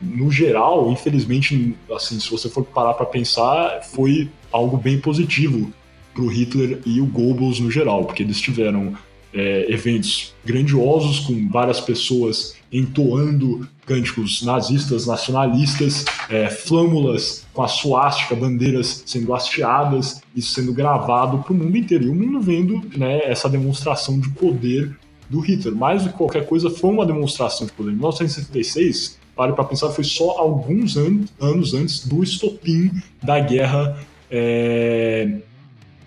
[0.00, 5.72] no geral, infelizmente, assim, se você for parar para pensar, foi algo bem positivo
[6.14, 8.94] para o Hitler e o Goebbels no geral, porque eles tiveram
[9.36, 18.34] é, eventos grandiosos com várias pessoas entoando cânticos nazistas, nacionalistas, é, flâmulas com a suástica,
[18.34, 22.04] bandeiras sendo hasteadas, isso sendo gravado para o mundo inteiro.
[22.04, 24.96] E o mundo vendo né, essa demonstração de poder
[25.28, 25.74] do Hitler.
[25.74, 27.90] Mais do que qualquer coisa, foi uma demonstração de poder.
[27.90, 32.90] Em 1976, pare para pensar, foi só alguns an anos antes do estopim
[33.22, 33.98] da guerra.
[34.30, 35.38] É,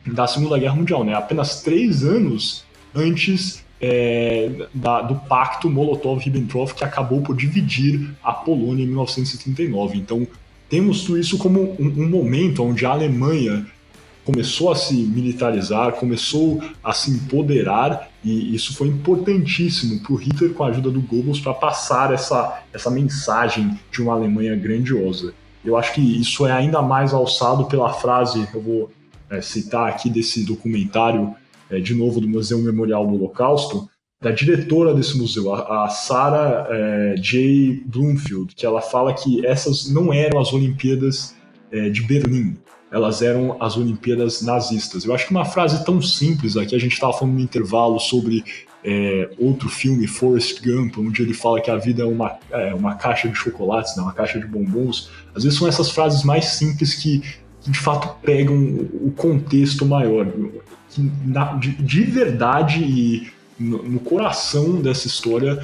[0.05, 1.13] da Segunda Guerra Mundial, né?
[1.13, 8.83] Apenas três anos antes é, da, do pacto Molotov-Ribbentrop que acabou por dividir a Polônia
[8.83, 9.97] em 1939.
[9.97, 10.27] Então,
[10.69, 13.65] temos tudo isso como um, um, momento onde a Alemanha
[14.23, 20.53] começou a se militarizar, começou a se empoderar, e isso foi importantíssimo para o Hitler,
[20.53, 25.33] com a ajuda do Goebbels, para passar essa, essa mensagem de uma Alemanha grandiosa.
[25.65, 28.91] Eu acho que isso é ainda mais alçado pela frase, eu vou
[29.31, 31.33] é, citar aqui desse documentário
[31.69, 33.89] é, de novo do Museu Memorial do Holocausto,
[34.21, 37.83] da diretora desse museu, a, a Sarah é, J.
[37.85, 41.35] Bloomfield, que ela fala que essas não eram as Olimpíadas
[41.71, 42.57] é, de Berlim,
[42.91, 45.05] elas eram as Olimpíadas nazistas.
[45.05, 48.43] Eu acho que uma frase tão simples aqui, a gente estava falando no intervalo sobre
[48.83, 52.95] é, outro filme, Forrest Gump, onde ele fala que a vida é uma, é, uma
[52.95, 55.09] caixa de chocolates, né, uma caixa de bombons.
[55.35, 57.21] Às vezes são essas frases mais simples que,
[57.61, 60.25] que de fato pegam o contexto maior
[60.89, 65.61] que na, de, de, verdade e no, no, coração dessa história,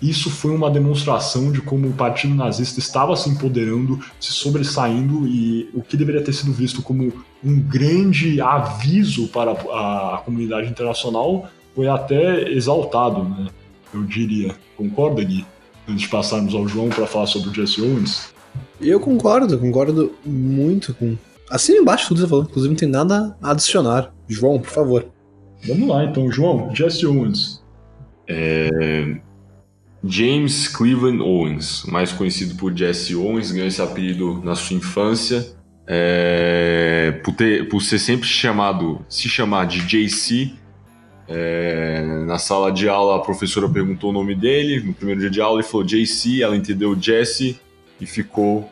[0.00, 5.68] isso foi uma demonstração de como o Partido Nazista estava se empoderando, se sobressaindo e
[5.74, 7.12] o que deveria ter sido visto como
[7.44, 13.48] um grande aviso para a, comunidade internacional foi até exaltado, né?
[13.94, 14.54] Eu diria.
[14.76, 15.46] Concorda, Gui?
[15.88, 18.34] Antes de passarmos ao João para falar sobre o Jesse Owens?
[18.80, 21.16] Eu concordo, concordo muito com
[21.50, 24.12] Assina embaixo tudo você falou, inclusive não tem nada a adicionar.
[24.28, 25.06] João, por favor.
[25.66, 27.62] Vamos lá então, João, Jesse Owens.
[28.26, 29.16] É...
[30.04, 35.46] James Cleveland Owens, mais conhecido por Jesse Owens, ganhou esse apelido na sua infância.
[35.86, 37.20] É...
[37.24, 40.52] Por, ter, por ser sempre chamado, se chamar de JC.
[41.26, 42.24] É...
[42.26, 44.80] Na sala de aula, a professora perguntou o nome dele.
[44.80, 47.60] No primeiro dia de aula, ele falou JC, ela entendeu Jesse
[48.00, 48.70] e ficou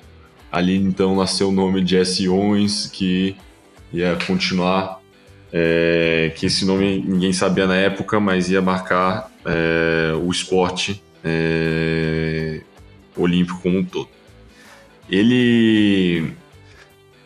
[0.51, 3.37] Ali então nasceu o nome Jesse Owens, que
[3.93, 4.96] ia continuar,
[5.59, 12.61] é, que esse nome ninguém sabia na época, mas ia marcar é, o esporte é,
[13.17, 14.11] olímpico como um todo.
[15.09, 16.31] Ele,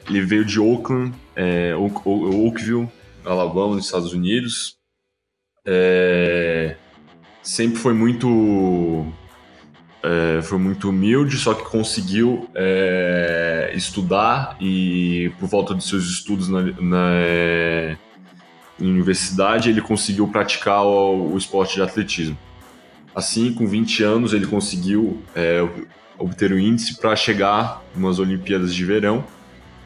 [0.09, 2.89] ele veio de Oakland, é, Oak, Oakville,
[3.25, 4.77] Alabama, nos Estados Unidos.
[5.67, 6.77] É,
[7.43, 9.13] sempre foi muito
[10.05, 16.49] é, foi muito humilde, só que conseguiu é, estudar e, por volta de seus estudos
[16.49, 17.99] na, na
[18.81, 22.37] é, universidade, ele conseguiu praticar o, o, esporte de atletismo.
[23.15, 25.67] Assim, com 20 anos, ele conseguiu é,
[26.19, 29.25] obter o índice para chegar nas Olimpíadas de Verão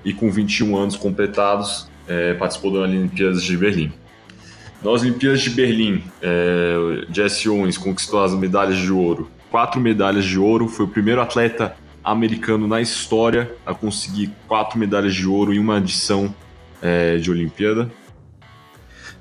[0.05, 3.93] e, com 21 anos completados, é, participou das Olimpíadas de Berlim.
[4.83, 9.31] Nas Olimpíadas de Berlim, é, Jesse Owens conquistou as medalhas de ouro.
[9.51, 11.75] Quatro medalhas de ouro, foi o primeiro atleta
[12.05, 16.35] americano na história a conseguir quatro medalhas de ouro em uma edição
[16.83, 17.91] é, de Olimpíada.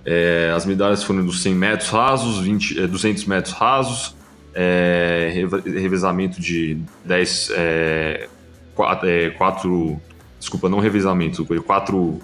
[0.06, 4.16] É, as medalhas foram dos 100 metros rasos, 20, é, 200 metros rasos,
[4.54, 5.32] é,
[5.66, 8.28] revezamento de 10, é,
[8.76, 10.02] 4, é, 4,
[10.40, 12.20] desculpa, não revezamento, foi 4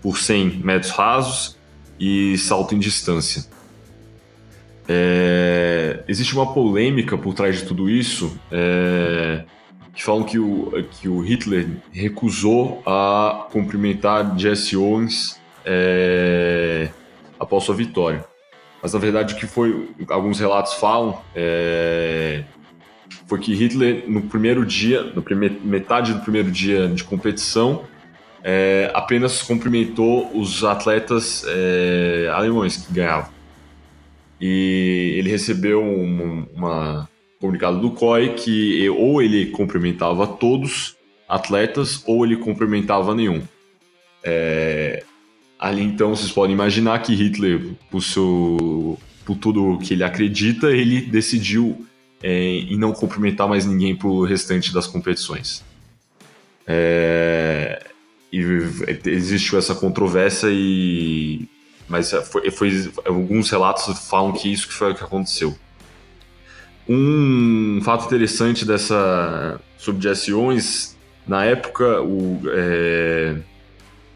[0.00, 1.56] por 100 metros rasos
[1.98, 3.44] e salto em distância.
[4.88, 9.44] É, existe uma polêmica por trás de tudo isso, é,
[9.94, 16.90] que falam que o, que o Hitler recusou a cumprimentar Jesse Owens é,
[17.44, 18.24] após sua vitória.
[18.82, 22.44] Mas na verdade o que foi, alguns relatos falam, é,
[23.26, 27.84] foi que Hitler no primeiro dia, no primeir, metade do primeiro dia de competição,
[28.42, 33.32] é, apenas cumprimentou os atletas é, alemães que ganhavam.
[34.40, 37.08] E ele recebeu um uma
[37.40, 40.96] comunicado do COI que ou ele cumprimentava todos
[41.28, 43.42] atletas ou ele cumprimentava nenhum.
[44.22, 45.04] É,
[45.64, 51.00] ali então vocês podem imaginar que Hitler, por, seu, por tudo que ele acredita, ele
[51.00, 51.86] decidiu
[52.22, 55.64] é, em não cumprimentar mais ninguém pro restante das competições.
[56.66, 57.82] É,
[58.30, 58.40] e
[59.06, 61.48] existiu essa controvérsia e
[61.88, 65.54] mas foi, foi, alguns relatos falam que isso que foi o que aconteceu.
[66.88, 70.96] Um fato interessante dessa sobre Jesse Owens,
[71.26, 73.36] na época o, é,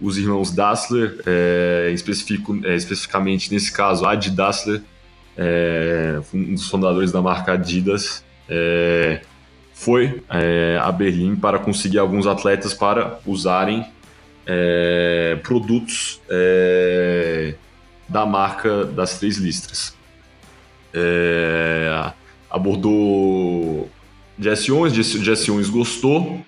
[0.00, 4.82] os irmãos Dassler, é, especifico, é, especificamente nesse caso Adi Dassler,
[5.36, 9.20] é, um dos fundadores da marca Adidas, é,
[9.72, 13.86] foi é, a Berlim para conseguir alguns atletas para usarem
[14.46, 16.20] é, produtos
[18.08, 19.94] da marca das três listras.
[22.50, 23.88] Abordou
[24.38, 26.40] Jesse Owens, Jesse Owens gostou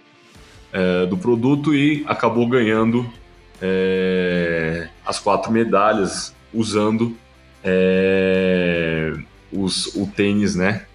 [0.72, 3.10] é, do produto e acabou ganhando
[3.60, 7.16] é, as quatro medalhas usando
[9.52, 10.86] os, o tênis né,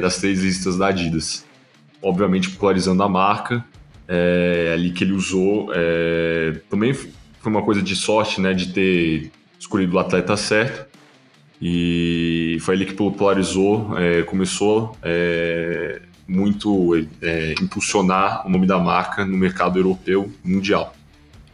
[0.00, 1.44] das três listas da Adidas.
[2.02, 3.64] Obviamente popularizando a marca
[4.10, 5.70] é, ali que ele usou.
[5.72, 7.12] É, também foi
[7.44, 10.90] uma coisa de sorte, né, de ter escolhido o atleta certo.
[11.62, 19.24] E foi ali que popularizou, é, começou é, muito é, impulsionar o nome da marca
[19.24, 20.94] no mercado europeu mundial.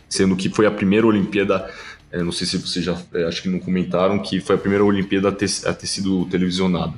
[0.08, 1.70] Sendo que foi a primeira Olimpíada,
[2.10, 4.84] é, não sei se vocês já, é, acho que não comentaram, que foi a primeira
[4.84, 6.94] Olimpíada a ter, a ter sido televisionada.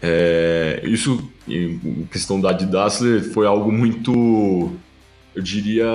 [0.00, 3.00] É, isso, em questão da Adidas,
[3.32, 4.72] foi algo muito,
[5.34, 5.86] eu diria,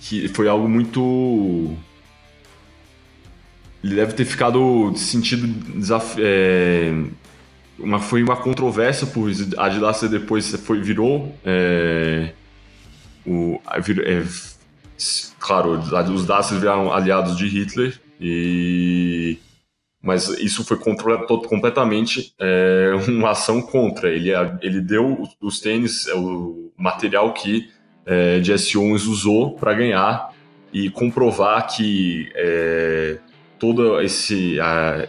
[0.00, 1.76] que foi algo muito.
[3.82, 5.48] Ele deve ter ficado sentido.
[6.18, 6.92] É,
[7.78, 11.36] uma, foi uma controvérsia, por a Adidas depois foi, virou.
[11.44, 12.32] É,
[13.26, 13.60] o,
[14.04, 14.24] é,
[15.38, 15.78] claro,
[16.14, 19.38] os Dacia viraram aliados de Hitler e
[20.02, 24.10] mas isso foi completamente é, uma ação contra.
[24.10, 27.70] Ele, ele deu os tênis, é, o material que
[28.04, 30.32] é, Jesse Owens usou para ganhar
[30.72, 33.18] e comprovar que é,
[33.60, 35.06] todo esse, a,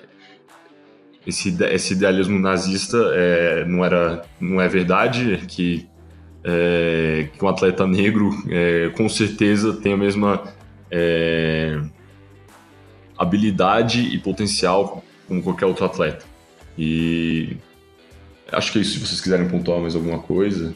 [1.25, 5.87] esse, esse idealismo nazista é, não, era, não é verdade, que,
[6.43, 10.43] é, que um atleta negro é, com certeza tem a mesma
[10.91, 11.79] é,
[13.17, 16.25] habilidade e potencial como qualquer outro atleta.
[16.77, 17.55] E
[18.51, 20.75] acho que é isso, se vocês quiserem pontuar mais alguma coisa.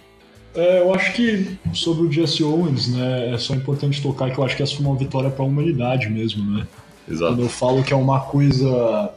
[0.55, 4.43] É, eu acho que sobre o Jesse Owens, né, é só importante tocar que eu
[4.43, 6.67] acho que essa foi uma vitória para a humanidade mesmo, né?
[7.07, 7.33] Exato.
[7.33, 9.11] Quando eu falo que é uma coisa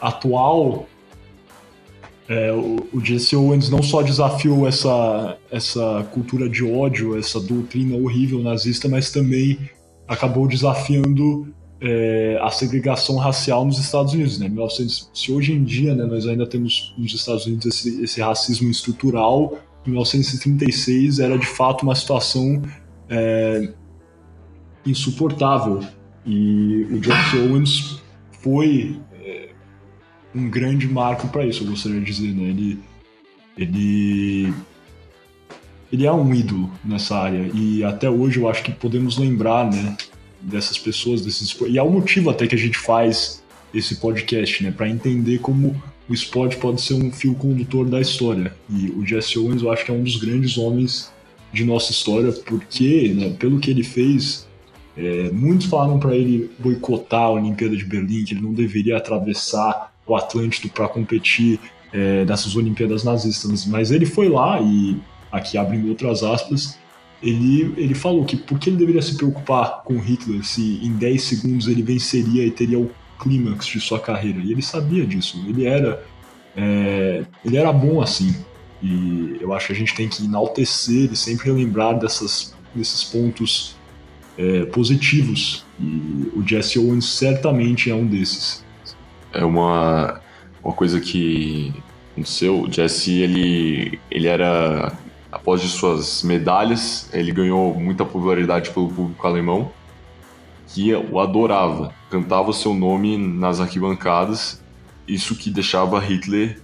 [0.00, 0.86] atual,
[2.28, 7.96] é, o, o Jesse Owens não só desafiou essa, essa cultura de ódio, essa doutrina
[7.96, 9.58] horrível nazista, mas também
[10.08, 14.38] acabou desafiando é, a segregação racial nos Estados Unidos.
[14.38, 14.48] Né?
[14.48, 18.70] 1900, se hoje em dia né, nós ainda temos nos Estados Unidos esse, esse racismo
[18.70, 22.62] estrutural, em 1936 era de fato uma situação
[23.08, 23.68] é,
[24.86, 25.80] insuportável.
[26.24, 28.02] E o Jesse Owens
[28.40, 28.98] foi
[30.34, 32.34] um grande marco para isso, eu gostaria de dizer.
[32.34, 32.48] Né?
[32.50, 32.78] Ele,
[33.56, 34.52] ele,
[35.92, 39.96] ele é um ídolo nessa área e até hoje eu acho que podemos lembrar né,
[40.40, 44.70] dessas pessoas, desses e é o motivo até que a gente faz esse podcast, né,
[44.70, 48.54] para entender como o esporte pode ser um fio condutor da história.
[48.68, 51.12] E o Jesse Owens eu acho que é um dos grandes homens
[51.52, 54.46] de nossa história, porque, né, pelo que ele fez,
[54.96, 59.92] É, muitos falaram para ele boicotar a Olimpíada de Berlim, que ele não deveria atravessar
[60.06, 61.60] o Atlântico para competir
[61.92, 64.96] é, nessas Olimpíadas nazistas, mas ele foi lá e,
[65.30, 66.78] aqui abrindo outras aspas,
[67.22, 71.22] ele, ele falou que por que ele deveria se preocupar com Hitler se em 10
[71.22, 74.38] segundos ele venceria e teria o clímax de sua carreira.
[74.40, 76.04] E ele sabia disso, ele era,
[76.56, 78.34] é, ele era bom assim.
[78.82, 83.76] E eu acho que a gente tem que enaltecer e sempre relembrar dessas, desses pontos
[84.36, 85.64] é, positivos.
[85.80, 88.63] E o Jesse Owens certamente é um desses.
[89.34, 90.20] É uma,
[90.62, 91.74] uma coisa que
[92.12, 92.62] aconteceu.
[92.62, 94.92] O Jesse, ele, ele era,
[95.30, 99.70] após de suas medalhas, ele ganhou muita popularidade pelo público alemão,
[100.68, 104.62] que o adorava, cantava o seu nome nas arquibancadas,
[105.06, 106.58] isso que deixava Hitler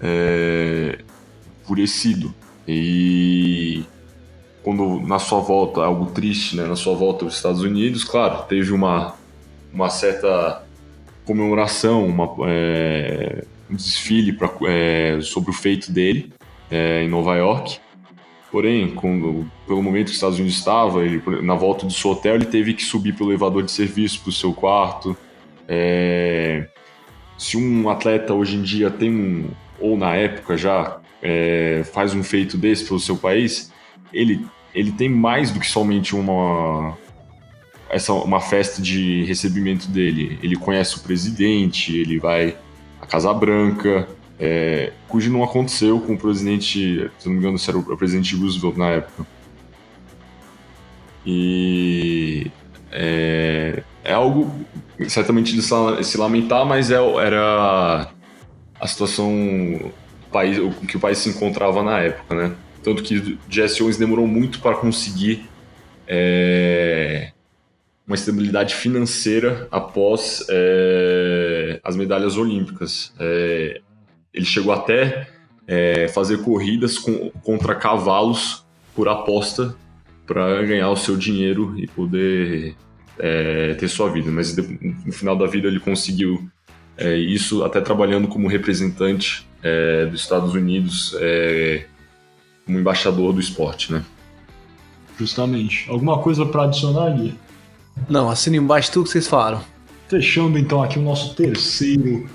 [0.00, 0.98] é.
[2.66, 3.84] E
[4.62, 8.72] quando na sua volta, algo triste, né, na sua volta aos Estados Unidos, claro, teve
[8.72, 9.14] uma,
[9.72, 10.62] uma certa
[11.30, 16.32] comemoração, uma, é, um desfile pra, é, sobre o feito dele
[16.68, 17.78] é, em Nova York.
[18.50, 18.96] Porém,
[19.64, 22.74] pelo momento que os Estados Unidos estava, ele, na volta do seu hotel, ele teve
[22.74, 25.16] que subir pelo elevador de serviço para o seu quarto.
[25.68, 26.66] É,
[27.38, 32.24] se um atleta hoje em dia tem um, ou na época já, é, faz um
[32.24, 33.72] feito desse pelo seu país,
[34.12, 36.98] ele, ele tem mais do que somente uma,
[37.90, 40.38] essa, uma festa de recebimento dele.
[40.42, 42.56] Ele conhece o presidente, ele vai
[43.00, 47.68] à Casa Branca, é, cujo não aconteceu com o presidente, se não me engano, se
[47.68, 49.26] era o presidente Roosevelt na época.
[51.26, 52.50] E
[52.90, 54.50] é, é algo
[55.08, 58.10] certamente de se lamentar, mas é, era
[58.80, 59.92] a situação
[60.32, 62.54] país, que o país se encontrava na época, né?
[62.82, 65.46] Tanto que Jesse Owens demorou muito para conseguir
[66.08, 67.32] é,
[68.10, 73.14] uma estabilidade financeira após é, as medalhas olímpicas.
[73.20, 73.80] É,
[74.34, 75.28] ele chegou até
[75.64, 79.76] é, fazer corridas com, contra cavalos por aposta
[80.26, 82.74] para ganhar o seu dinheiro e poder
[83.16, 84.28] é, ter sua vida.
[84.28, 86.50] Mas no final da vida ele conseguiu
[86.98, 91.14] é, isso até trabalhando como representante é, dos Estados Unidos
[92.66, 94.04] como embaixador do esporte, né?
[95.16, 95.88] Justamente.
[95.88, 97.34] Alguma coisa para adicionar, Gui?
[98.08, 99.62] Não, assina embaixo tudo que vocês falaram.
[100.08, 102.28] Fechando então aqui o nosso terceiro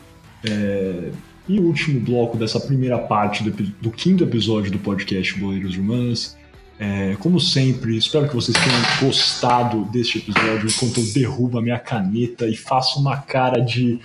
[0.43, 1.11] é,
[1.47, 6.37] e último bloco dessa primeira parte do, do quinto episódio do podcast Boleiros de Humanas.
[6.77, 11.79] É, como sempre, espero que vocês tenham gostado deste episódio enquanto eu derrubo a minha
[11.79, 13.99] caneta e faço uma cara de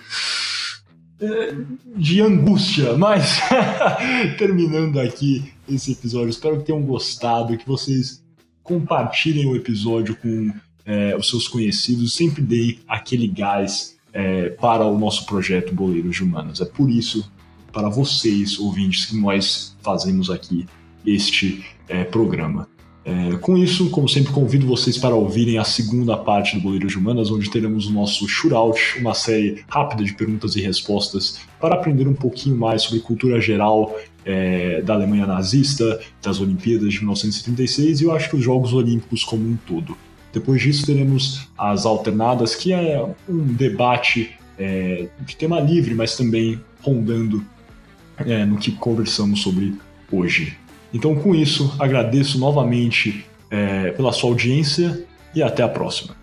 [1.96, 3.40] de angústia, mas
[4.38, 8.24] terminando aqui esse episódio, espero que tenham gostado, que vocês
[8.62, 10.50] compartilhem o episódio com
[10.90, 16.24] é, os seus conhecidos, sempre deem aquele gás é, para o nosso projeto Boleiros de
[16.24, 16.60] Humanas.
[16.60, 17.30] É por isso,
[17.72, 20.66] para vocês, ouvintes, que nós fazemos aqui
[21.06, 22.68] este é, programa.
[23.04, 26.98] É, com isso, como sempre, convido vocês para ouvirem a segunda parte do Boleiros de
[26.98, 32.08] Humanas, onde teremos o nosso Shootout, uma série rápida de perguntas e respostas para aprender
[32.08, 38.04] um pouquinho mais sobre cultura geral é, da Alemanha nazista, das Olimpíadas de 1936 e
[38.04, 39.96] eu acho que os Jogos Olímpicos como um todo.
[40.32, 46.60] Depois disso, teremos as alternadas, que é um debate é, de tema livre, mas também
[46.82, 47.44] rondando
[48.18, 49.74] é, no que conversamos sobre
[50.10, 50.56] hoje.
[50.92, 55.04] Então, com isso, agradeço novamente é, pela sua audiência
[55.34, 56.19] e até a próxima.